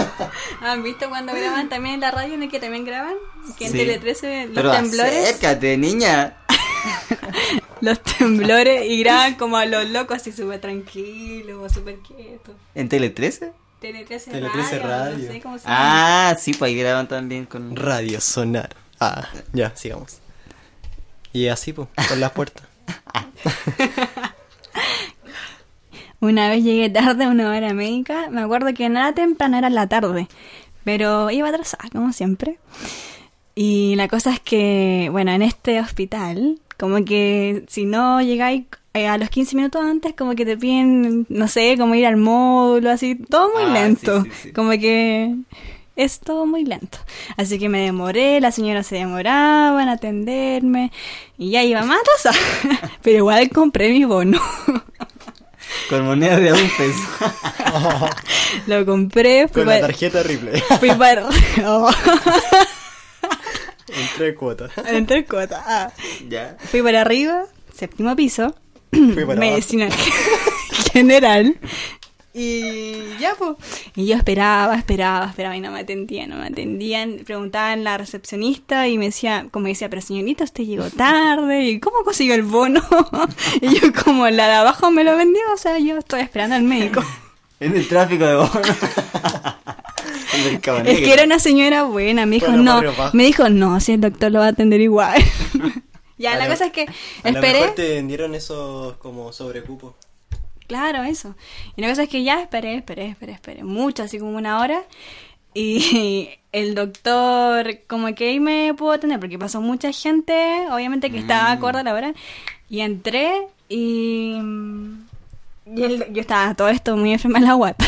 ¿Han 0.61 0.83
visto 0.83 1.09
cuando 1.09 1.33
graban 1.33 1.69
también 1.69 1.95
en 1.97 2.01
la 2.01 2.11
radio 2.11 2.35
en 2.35 2.43
el 2.43 2.51
que 2.51 2.61
también 2.61 2.85
graban? 2.85 3.15
Que 3.59 3.67
en 3.67 3.73
Sí. 3.73 3.79
Tele 3.79 3.99
13 3.99 4.47
los 4.47 4.55
Pero 4.55 4.73
temblores. 4.73 5.29
acércate, 5.29 5.77
niña. 5.79 6.37
Los 7.83 8.03
temblores 8.03 8.85
y 8.87 9.03
graban 9.03 9.35
como 9.37 9.57
a 9.57 9.65
los 9.65 9.89
locos 9.89 10.17
así 10.19 10.33
súper 10.33 10.61
tranquilos, 10.61 11.73
súper 11.73 11.97
quietos. 12.01 12.55
¿En 12.75 12.89
Tele 12.91 13.09
13? 13.09 13.53
Tele 13.81 14.05
13 14.05 14.31
Tele 14.31 14.49
radio, 14.49 14.61
13 14.69 14.79
radio. 14.81 15.17
no 15.19 15.33
sé 15.33 15.41
cómo 15.41 15.59
se 15.59 15.65
llama. 15.65 16.29
Ah, 16.31 16.37
sí, 16.39 16.53
pues 16.55 16.69
ahí 16.71 16.77
graban 16.79 17.09
también 17.09 17.47
con... 17.47 17.75
Radio 17.77 18.21
sonar. 18.21 18.77
Ah, 18.99 19.27
ya, 19.55 19.75
sigamos. 19.77 20.19
Y 21.33 21.47
así, 21.49 21.73
pues, 21.73 21.89
con 22.09 22.21
las 22.21 22.33
puertas. 22.33 22.65
una 26.21 26.49
vez 26.51 26.63
llegué 26.65 26.91
tarde 26.91 27.25
a 27.25 27.29
una 27.29 27.51
hora 27.51 27.73
médica. 27.73 28.29
Me 28.31 28.43
acuerdo 28.43 28.73
que 28.75 28.89
nada 28.89 29.15
temprano 29.15 29.57
era 29.57 29.71
la 29.71 29.87
tarde, 29.89 30.29
pero 30.85 31.31
iba 31.31 31.49
atrasada, 31.49 31.89
como 31.93 32.13
siempre. 32.13 32.59
Y 33.55 33.95
la 33.97 34.09
cosa 34.09 34.33
es 34.33 34.41
que, 34.41 35.09
bueno, 35.11 35.33
en 35.33 35.43
este 35.43 35.81
hospital, 35.81 36.59
como 36.79 37.05
que 37.05 37.65
si 37.69 37.85
no 37.85 38.21
llegáis 38.23 38.65
eh, 38.95 39.07
a 39.07 39.19
los 39.19 39.29
15 39.31 39.57
minutos 39.57 39.83
antes, 39.85 40.15
como 40.15 40.35
que 40.35 40.45
te 40.45 40.57
piden, 40.57 41.27
no 41.29 41.49
sé, 41.49 41.77
como 41.79 41.95
ir 41.95 42.07
al 42.07 42.17
módulo, 42.17 42.91
así, 42.91 43.15
todo 43.17 43.51
muy 43.53 43.65
Ah, 43.65 43.73
lento. 43.75 44.23
sí, 44.25 44.31
sí, 44.31 44.37
sí. 44.45 44.53
Como 44.53 44.71
que 44.73 45.35
es 46.01 46.21
todo 46.21 46.47
muy 46.47 46.65
lento. 46.65 46.99
Así 47.37 47.59
que 47.59 47.69
me 47.69 47.81
demoré, 47.83 48.41
la 48.41 48.53
señora 48.53 48.83
se 48.83 48.97
demoraba 48.97 49.83
en 49.83 49.89
atenderme 49.89 50.91
y 51.37 51.51
ya 51.51 51.63
iba 51.63 51.83
más 51.83 52.01
atrasada. 52.23 52.91
Pero 53.03 53.19
igual 53.19 53.51
compré 53.51 53.91
mi 53.91 54.05
bono. 54.05 54.41
Con 55.89 56.05
moneda 56.07 56.39
de 56.39 56.53
un 56.53 56.71
peso. 56.77 58.11
Lo 58.67 58.85
compré, 58.87 59.47
fui 59.49 59.63
Con 59.63 59.69
la 59.69 59.81
tarjeta 59.81 60.23
Ripley. 60.23 60.61
Fui 60.79 60.91
para... 60.93 61.29
Oh, 61.65 61.91
en 63.89 64.09
tres 64.17 64.37
cuotas. 64.37 64.71
entré 64.87 65.25
cuota. 65.27 65.63
Ah. 65.67 65.93
ya. 66.29 66.57
Fui 66.71 66.81
para 66.81 67.01
arriba, 67.03 67.45
séptimo 67.75 68.15
piso, 68.17 68.55
Fui 68.91 69.25
para 69.25 69.39
medicina 69.41 69.89
general. 70.93 71.57
Y 72.33 73.17
ya, 73.19 73.35
pues. 73.37 73.57
Y 73.97 74.07
yo 74.07 74.15
esperaba, 74.17 74.77
esperaba, 74.77 75.27
esperaba 75.27 75.57
y 75.57 75.61
no 75.61 75.73
me 75.73 75.81
atendían, 75.81 76.31
no 76.31 76.37
me 76.37 76.47
atendían. 76.47 77.23
Preguntaban 77.27 77.83
la 77.83 77.99
recepcionista 77.99 78.87
y 78.87 78.99
me 78.99 79.07
decía, 79.07 79.47
como 79.51 79.67
decía, 79.67 79.89
pero 79.91 80.01
señorita, 80.01 80.45
usted 80.45 80.63
llegó 80.65 80.89
tarde. 80.91 81.65
¿Y 81.65 81.81
cómo 81.81 82.05
consiguió 82.05 82.35
el 82.35 82.43
bono? 82.45 82.83
y 83.61 83.75
yo, 83.81 83.93
como 84.05 84.29
la 84.29 84.47
de 84.47 84.55
abajo 84.55 84.91
me 84.93 85.03
lo 85.03 85.17
vendió, 85.17 85.43
o 85.53 85.57
sea, 85.57 85.79
yo 85.81 85.99
estoy 85.99 86.21
esperando 86.21 86.57
al 86.57 86.63
médico. 86.63 87.03
En 87.63 87.77
el 87.77 87.87
tráfico 87.89 88.25
de 88.25 88.37
bono. 88.37 88.51
En 90.33 90.47
el 90.55 90.61
Cabo 90.63 90.79
es 90.79 90.99
que 91.01 91.13
era 91.13 91.25
una 91.25 91.39
señora 91.39 91.83
buena, 91.83 92.25
me 92.25 92.37
dijo, 92.37 92.53
no, 92.53 92.81
me 93.13 93.25
dijo, 93.25 93.51
no, 93.51 93.79
si 93.81 93.93
el 93.93 94.01
doctor 94.01 94.33
lo 94.33 94.39
va 94.39 94.47
a 94.47 94.49
atender 94.49 94.81
igual. 94.81 95.23
ya, 96.17 96.33
A 96.33 96.37
la 96.39 96.45
lo- 96.47 96.53
cosa 96.53 96.65
es 96.67 96.73
que 96.73 96.83
A 97.23 97.31
lo 97.31 97.39
esperé. 97.39 97.61
mejor 97.61 97.75
te 97.75 97.95
vendieron 97.97 98.35
esos 98.35 98.97
como 98.97 99.31
sobrecupos. 99.35 99.93
Claro, 100.71 101.03
eso. 101.03 101.35
Y 101.75 101.81
la 101.83 101.89
cosa 101.89 102.05
es 102.05 102.09
que 102.09 102.23
ya 102.23 102.41
esperé, 102.41 102.77
esperé, 102.77 103.07
esperé, 103.07 103.33
esperé 103.33 103.65
mucho, 103.65 104.05
así 104.05 104.21
como 104.21 104.37
una 104.37 104.61
hora. 104.61 104.85
Y 105.53 106.29
el 106.53 106.77
doctor 106.77 107.81
como 107.89 108.15
que 108.15 108.29
ahí 108.29 108.39
me 108.39 108.73
pudo 108.75 108.93
atender 108.93 109.19
porque 109.19 109.37
pasó 109.37 109.61
mucha 109.61 109.91
gente, 109.91 110.67
obviamente 110.71 111.11
que 111.11 111.19
estaba 111.19 111.51
acorde 111.51 111.81
a 111.81 111.83
la 111.83 111.93
hora. 111.93 112.13
Y 112.69 112.83
entré 112.83 113.33
y... 113.69 114.37
y 115.67 115.83
él- 115.83 116.07
yo 116.13 116.21
estaba 116.21 116.55
todo 116.55 116.69
esto 116.69 116.97
muy 116.97 117.15
enferma 117.15 117.39
en 117.39 117.47
la 117.47 117.55
guata. 117.55 117.85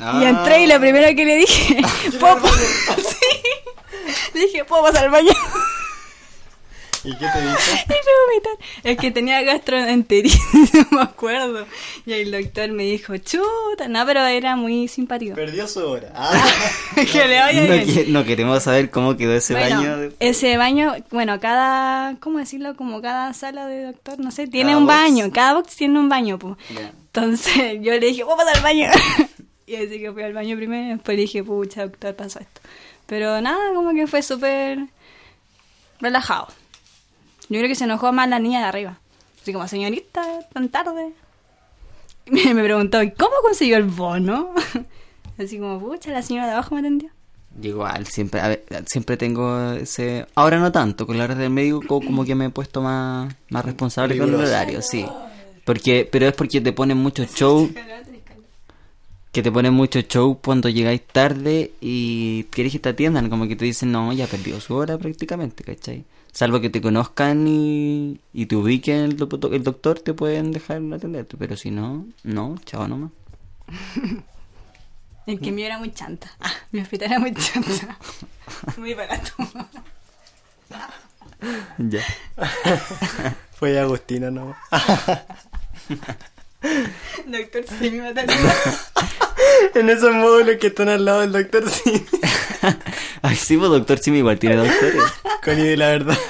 Ah. 0.00 0.18
Y 0.22 0.24
entré 0.24 0.62
y 0.62 0.66
lo 0.66 0.80
primero 0.80 1.06
que 1.14 1.24
le 1.26 1.36
dije... 1.36 1.82
¿puedo 2.20 2.38
Sí. 2.46 3.26
Le 4.32 4.40
dije, 4.46 4.64
¿puedo 4.64 4.82
pasar 4.84 5.04
al 5.04 5.10
baño? 5.10 5.32
¿Y 7.04 7.10
qué 7.16 7.26
te 7.26 7.40
dijo? 7.40 7.58
Y 7.84 7.88
me 7.90 8.12
vomitar. 8.26 8.66
Es 8.82 8.96
que 8.98 9.10
tenía 9.10 9.42
gastroenteritis, 9.42 10.40
no 10.90 10.96
me 10.98 11.02
acuerdo. 11.02 11.66
Y 12.06 12.12
el 12.12 12.30
doctor 12.30 12.70
me 12.72 12.84
dijo, 12.84 13.16
chuta, 13.18 13.88
no, 13.88 14.04
pero 14.06 14.24
era 14.24 14.56
muy 14.56 14.88
simpático. 14.88 15.34
Perdió 15.34 15.68
su 15.68 15.80
hora. 15.86 16.10
Ah. 16.14 16.32
que 16.94 17.28
le 17.28 17.38
vaya 17.40 17.60
No, 17.62 17.72
bien. 17.74 17.86
que- 17.94 18.06
no 18.08 18.24
queremos 18.24 18.62
saber 18.62 18.90
cómo 18.90 19.16
quedó 19.16 19.34
ese 19.34 19.54
Bueno, 19.54 19.76
baño. 19.76 19.96
de- 19.98 20.16
ese 20.20 20.56
baño, 20.56 20.94
bueno, 21.10 21.38
cada, 21.40 22.16
¿cómo 22.20 22.38
decirlo? 22.38 22.74
Como 22.76 23.02
cada 23.02 23.32
sala 23.34 23.66
de 23.66 23.84
doctor, 23.84 24.18
no 24.20 24.30
sé, 24.30 24.46
tiene 24.46 24.70
Cada 24.70 24.78
un 24.78 24.86
box. 24.86 24.96
baño, 24.98 25.30
cada 25.32 25.54
box 25.54 25.76
tiene 25.76 25.98
un 25.98 26.08
baño, 26.08 26.38
pues. 26.38 26.56
Entonces 26.70 27.78
yo 27.80 27.92
le 27.92 28.00
dije, 28.00 28.24
vamos 28.24 28.44
al 28.52 28.62
baño. 28.62 28.88
y 29.66 29.76
así 29.76 30.00
que 30.00 30.10
fui 30.12 30.22
al 30.22 30.32
baño 30.32 30.56
primero 30.56 30.84
y 30.86 30.88
después 30.94 31.16
le 31.16 31.22
dije, 31.22 31.44
pucha, 31.44 31.82
doctor, 31.82 32.14
pasó 32.16 32.40
esto. 32.40 32.60
Pero 33.06 33.40
nada, 33.40 33.72
como 33.74 33.92
que 33.92 34.06
fue 34.06 34.22
súper 34.22 34.78
relajado. 36.00 36.48
Yo 37.48 37.58
creo 37.58 37.68
que 37.68 37.74
se 37.74 37.84
enojó 37.84 38.12
más 38.12 38.28
la 38.28 38.38
niña 38.38 38.60
de 38.60 38.66
arriba. 38.66 38.98
Así 39.42 39.52
como, 39.52 39.68
señorita, 39.68 40.22
tan 40.52 40.68
tarde. 40.70 41.12
Me, 42.26 42.54
me 42.54 42.64
preguntó, 42.64 43.02
¿y 43.02 43.10
cómo 43.10 43.32
consiguió 43.42 43.76
el 43.76 43.84
bono? 43.84 44.50
Así 45.38 45.58
como, 45.58 45.78
pucha, 45.78 46.10
la 46.10 46.22
señora 46.22 46.46
de 46.46 46.52
abajo 46.54 46.74
me 46.74 46.80
atendió. 46.80 47.10
Igual, 47.62 48.06
siempre, 48.06 48.40
a 48.40 48.48
ver, 48.48 48.64
siempre 48.86 49.16
tengo 49.16 49.72
ese... 49.72 50.26
Ahora 50.34 50.58
no 50.58 50.72
tanto, 50.72 51.06
con 51.06 51.18
la 51.18 51.24
hora 51.24 51.34
del 51.34 51.50
médico 51.50 51.86
co- 51.86 52.04
como 52.04 52.24
que 52.24 52.34
me 52.34 52.46
he 52.46 52.50
puesto 52.50 52.80
más, 52.82 53.32
más 53.50 53.64
responsable 53.64 54.16
con 54.18 54.28
el 54.30 54.34
horario, 54.40 54.80
sí. 54.82 55.06
Porque, 55.64 56.08
pero 56.10 56.26
es 56.26 56.32
porque 56.34 56.60
te 56.60 56.72
ponen 56.72 56.96
mucho 56.98 57.24
show, 57.26 57.70
que 59.32 59.42
te 59.42 59.52
ponen 59.52 59.74
mucho 59.74 60.00
show 60.02 60.38
cuando 60.42 60.68
llegáis 60.68 61.02
tarde 61.06 61.72
y 61.80 62.44
querés 62.44 62.72
que 62.72 62.78
te 62.78 62.88
atiendan, 62.90 63.28
como 63.30 63.46
que 63.48 63.56
te 63.56 63.64
dicen, 63.64 63.92
no, 63.92 64.12
ya 64.12 64.26
perdió 64.26 64.60
su 64.60 64.74
hora 64.74 64.96
prácticamente, 64.98 65.62
¿cachai? 65.64 66.04
Salvo 66.34 66.60
que 66.60 66.68
te 66.68 66.82
conozcan 66.82 67.46
y, 67.46 68.20
y 68.32 68.46
te 68.46 68.56
ubiquen 68.56 68.96
el, 68.96 69.10
el 69.52 69.62
doctor, 69.62 70.00
te 70.00 70.14
pueden 70.14 70.50
dejar 70.50 70.82
atenderte, 70.92 71.36
pero 71.36 71.56
si 71.56 71.70
no, 71.70 72.06
no, 72.24 72.56
chao 72.66 72.88
nomás. 72.88 73.12
El 75.26 75.40
que 75.40 75.52
mío 75.52 75.64
era 75.64 75.78
muy 75.78 75.90
chanta. 75.90 76.30
Ah, 76.40 76.52
mi 76.70 76.80
hospital 76.80 77.12
era 77.12 77.18
muy 77.18 77.32
chanta. 77.32 77.98
Muy 78.76 78.92
barato. 78.92 79.32
Ya. 81.78 82.04
Fue 83.58 83.78
Agustina, 83.78 84.30
¿no? 84.30 84.54
Doctor, 87.26 87.64
sí, 87.78 87.90
me 87.90 88.08
atendió. 88.08 88.36
en 89.74 89.88
esos 89.90 90.12
módulos 90.12 90.56
que 90.56 90.66
están 90.66 90.88
al 90.90 91.04
lado 91.04 91.20
del 91.20 91.32
doctor, 91.32 91.70
sí. 91.70 92.04
Ay, 93.22 93.36
sí, 93.36 93.56
pues 93.56 93.70
doctor 93.70 93.98
Simi 93.98 94.18
igual 94.18 94.38
tiene 94.38 94.56
doctores. 94.56 95.02
Connie 95.44 95.64
de 95.64 95.76
la 95.76 95.88
verdad. 95.88 96.18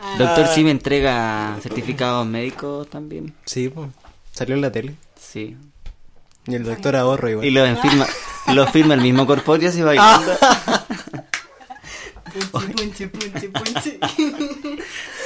Ah. 0.00 0.16
Doctor 0.18 0.46
Simi 0.48 0.70
entrega 0.70 1.58
certificados 1.60 2.26
médicos 2.26 2.88
también. 2.88 3.34
Sí, 3.44 3.68
pues. 3.68 3.90
Salió 4.32 4.54
en 4.54 4.62
la 4.62 4.70
tele. 4.70 4.94
Sí. 5.20 5.56
Y 6.46 6.54
el 6.54 6.64
doctor 6.64 6.96
ahorro 6.96 7.28
igual. 7.30 7.46
Y 7.46 7.50
lo 7.50 7.64
firma, 7.76 8.06
lo 8.54 8.66
firma 8.68 8.94
el 8.94 9.00
mismo 9.00 9.26
corpóreo 9.26 9.68
así 9.68 9.82
bailando. 9.82 10.32
Punchi, 12.52 13.06
punchi, 13.06 13.06
punchi, 13.06 13.48
punchi. 13.48 13.98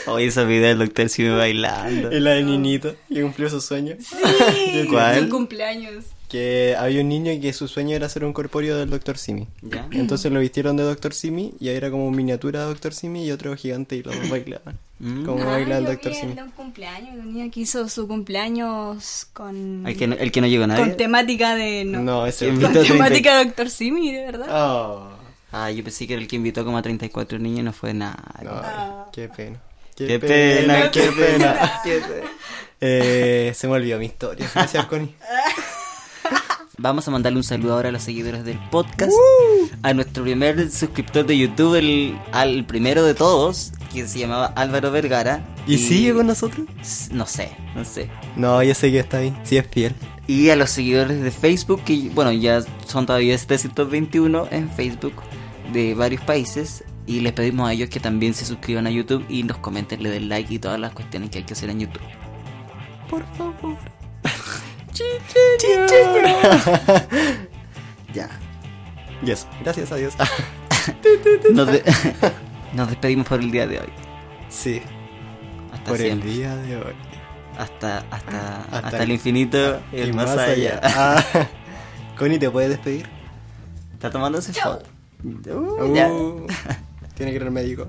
Oye, 0.07 0.27
esa 0.29 0.44
video 0.44 0.68
del 0.68 0.79
doctor 0.79 1.09
Simi 1.09 1.31
bailando. 1.31 2.12
Y 2.12 2.20
la 2.20 2.31
del 2.33 2.46
niñito 2.46 2.94
que 3.09 3.22
cumplió 3.22 3.48
su 3.51 3.61
sueño. 3.61 3.96
Sí, 3.98 4.87
¿Cuál? 4.90 5.24
su 5.24 5.29
cumpleaños. 5.29 6.05
Que 6.28 6.76
había 6.78 7.00
un 7.00 7.08
niño 7.08 7.32
que 7.40 7.52
su 7.54 7.68
sueño 7.68 7.96
era 7.96 8.06
ser 8.08 8.22
un 8.24 8.34
corpóreo 8.34 8.76
del 8.76 8.90
doctor 8.90 9.16
Simi. 9.16 9.48
¿Ya? 9.62 9.88
Entonces 9.92 10.30
lo 10.30 10.40
vistieron 10.40 10.76
de 10.76 10.82
doctor 10.82 11.14
Simi 11.14 11.54
y 11.58 11.68
ahí 11.70 11.76
era 11.76 11.90
como 11.90 12.10
miniatura 12.10 12.60
de 12.60 12.66
doctor 12.66 12.92
Simi 12.92 13.24
y 13.24 13.30
otro 13.32 13.56
gigante 13.56 13.96
y 13.96 14.02
los 14.02 14.14
dos 14.20 14.28
bailaban. 14.28 14.78
Mm. 14.98 15.24
Como 15.24 15.42
Ah, 15.44 15.46
baila 15.52 15.78
el 15.78 15.86
vi 15.96 16.14
Simi. 16.14 16.32
un 16.40 16.50
cumpleaños, 16.50 17.14
un 17.14 17.32
niño 17.32 17.50
que 17.50 17.60
hizo 17.60 17.88
su 17.88 18.06
cumpleaños 18.06 19.26
con, 19.32 19.86
El 19.86 19.96
que 19.96 20.06
no, 20.06 20.16
el 20.16 20.30
que 20.32 20.40
no 20.40 20.46
llegó 20.48 20.66
nadie. 20.66 20.84
con 20.84 20.96
temática 20.96 21.54
de... 21.54 21.84
No, 21.84 22.00
No, 22.02 22.26
ese 22.26 22.46
¿Quién 22.46 22.56
con 22.60 22.64
invitó 22.66 22.80
a 22.80 22.82
30? 22.84 23.04
temática 23.04 23.38
de 23.38 23.44
Doctor 23.46 23.70
Simi, 23.70 24.12
de 24.12 24.24
verdad. 24.24 24.46
Oh, 24.50 25.08
Ah, 25.50 25.70
yo 25.70 25.82
pensé 25.82 26.06
que 26.06 26.12
era 26.12 26.20
el 26.20 26.28
que 26.28 26.36
invitó 26.36 26.62
como 26.62 26.76
a 26.76 26.82
34 26.82 27.38
niños 27.38 27.60
y 27.60 27.62
no 27.62 27.72
fue 27.72 27.94
nada. 27.94 28.22
no, 28.44 29.08
qué 29.12 29.28
pena. 29.30 29.58
Qué 29.96 30.18
pena, 30.20 30.90
qué 30.90 31.10
pena. 31.10 31.80
Qué 31.82 32.00
pena. 32.00 32.22
Eh, 32.80 33.50
se 33.56 33.66
me 33.66 33.72
olvidó 33.74 33.98
mi 33.98 34.06
historia. 34.06 34.48
Gracias, 34.54 34.86
Connie. 34.86 35.12
Vamos 36.80 37.08
a 37.08 37.10
mandarle 37.10 37.38
un 37.38 37.44
saludo 37.44 37.72
ahora 37.72 37.88
a 37.88 37.92
los 37.92 38.04
seguidores 38.04 38.44
del 38.44 38.56
podcast. 38.70 39.12
A 39.82 39.92
nuestro 39.94 40.22
primer 40.22 40.70
suscriptor 40.70 41.26
de 41.26 41.36
YouTube, 41.36 41.74
el, 41.74 42.16
al 42.30 42.64
primero 42.66 43.02
de 43.02 43.14
todos, 43.14 43.72
que 43.92 44.06
se 44.06 44.20
llamaba 44.20 44.46
Álvaro 44.54 44.92
Vergara. 44.92 45.44
¿Y 45.66 45.78
sigue 45.78 46.14
con 46.14 46.28
nosotros? 46.28 46.68
No 47.10 47.26
sé, 47.26 47.50
no 47.74 47.84
sé. 47.84 48.08
No, 48.36 48.62
yo 48.62 48.74
sé 48.74 48.92
que 48.92 49.00
está 49.00 49.18
ahí. 49.18 49.36
Sí 49.42 49.56
es 49.56 49.66
fiel. 49.66 49.92
Y 50.28 50.50
a 50.50 50.56
los 50.56 50.70
seguidores 50.70 51.20
de 51.20 51.32
Facebook, 51.32 51.82
que 51.82 52.10
bueno, 52.14 52.30
ya 52.30 52.62
son 52.86 53.06
todavía 53.06 53.36
721 53.36 54.46
en 54.52 54.70
Facebook 54.70 55.14
de 55.72 55.94
varios 55.94 56.22
países. 56.22 56.84
Y 57.08 57.20
les 57.20 57.32
pedimos 57.32 57.68
a 57.68 57.72
ellos 57.72 57.90
que 57.90 57.98
también 57.98 58.34
se 58.34 58.44
suscriban 58.44 58.86
a 58.86 58.90
YouTube 58.90 59.24
y 59.28 59.42
nos 59.42 59.56
comenten, 59.56 60.00
le 60.00 60.10
den 60.10 60.28
like 60.28 60.54
y 60.54 60.60
todas 60.60 60.78
las 60.78 60.92
cuestiones 60.92 61.30
que 61.30 61.38
hay 61.38 61.44
que 61.44 61.54
hacer 61.54 61.70
en 61.70 61.80
YouTube. 61.80 62.02
Por 63.10 63.24
favor. 63.34 63.97
Ya. 68.14 68.28
Y 69.22 69.30
eso. 69.30 69.46
Gracias 69.62 69.92
a 69.92 69.96
Dios. 69.96 70.14
Nos, 71.52 71.66
de- 71.66 71.82
nos 72.72 72.88
despedimos 72.88 73.26
por 73.26 73.40
el 73.40 73.50
día 73.50 73.66
de 73.66 73.80
hoy. 73.80 73.88
sí. 74.48 74.80
Hasta 75.72 75.90
Por 75.90 76.00
el 76.00 76.22
día 76.22 76.56
de 76.56 76.76
hoy. 76.76 76.94
Hasta, 77.58 77.98
hasta, 78.11 78.61
hasta, 78.62 78.78
Hasta 78.87 79.02
el 79.02 79.11
infinito 79.12 79.80
y 79.92 79.98
el 80.00 80.14
más, 80.14 80.30
allá. 80.37 80.80
Ah, 80.82 81.22
Connie, 82.16 82.38
¿te 82.38 82.48
puedes 82.50 82.70
despedir? 82.70 83.06
Está 83.92 84.11
tomándose 84.11 84.52
foto. 84.54 84.84
Uh, 85.24 85.52
Uh, 85.82 85.94
ya. 85.94 86.08
tiene 87.16 87.32
que 87.32 87.37
ir 87.37 87.42
al 87.42 87.50
médico. 87.50 87.88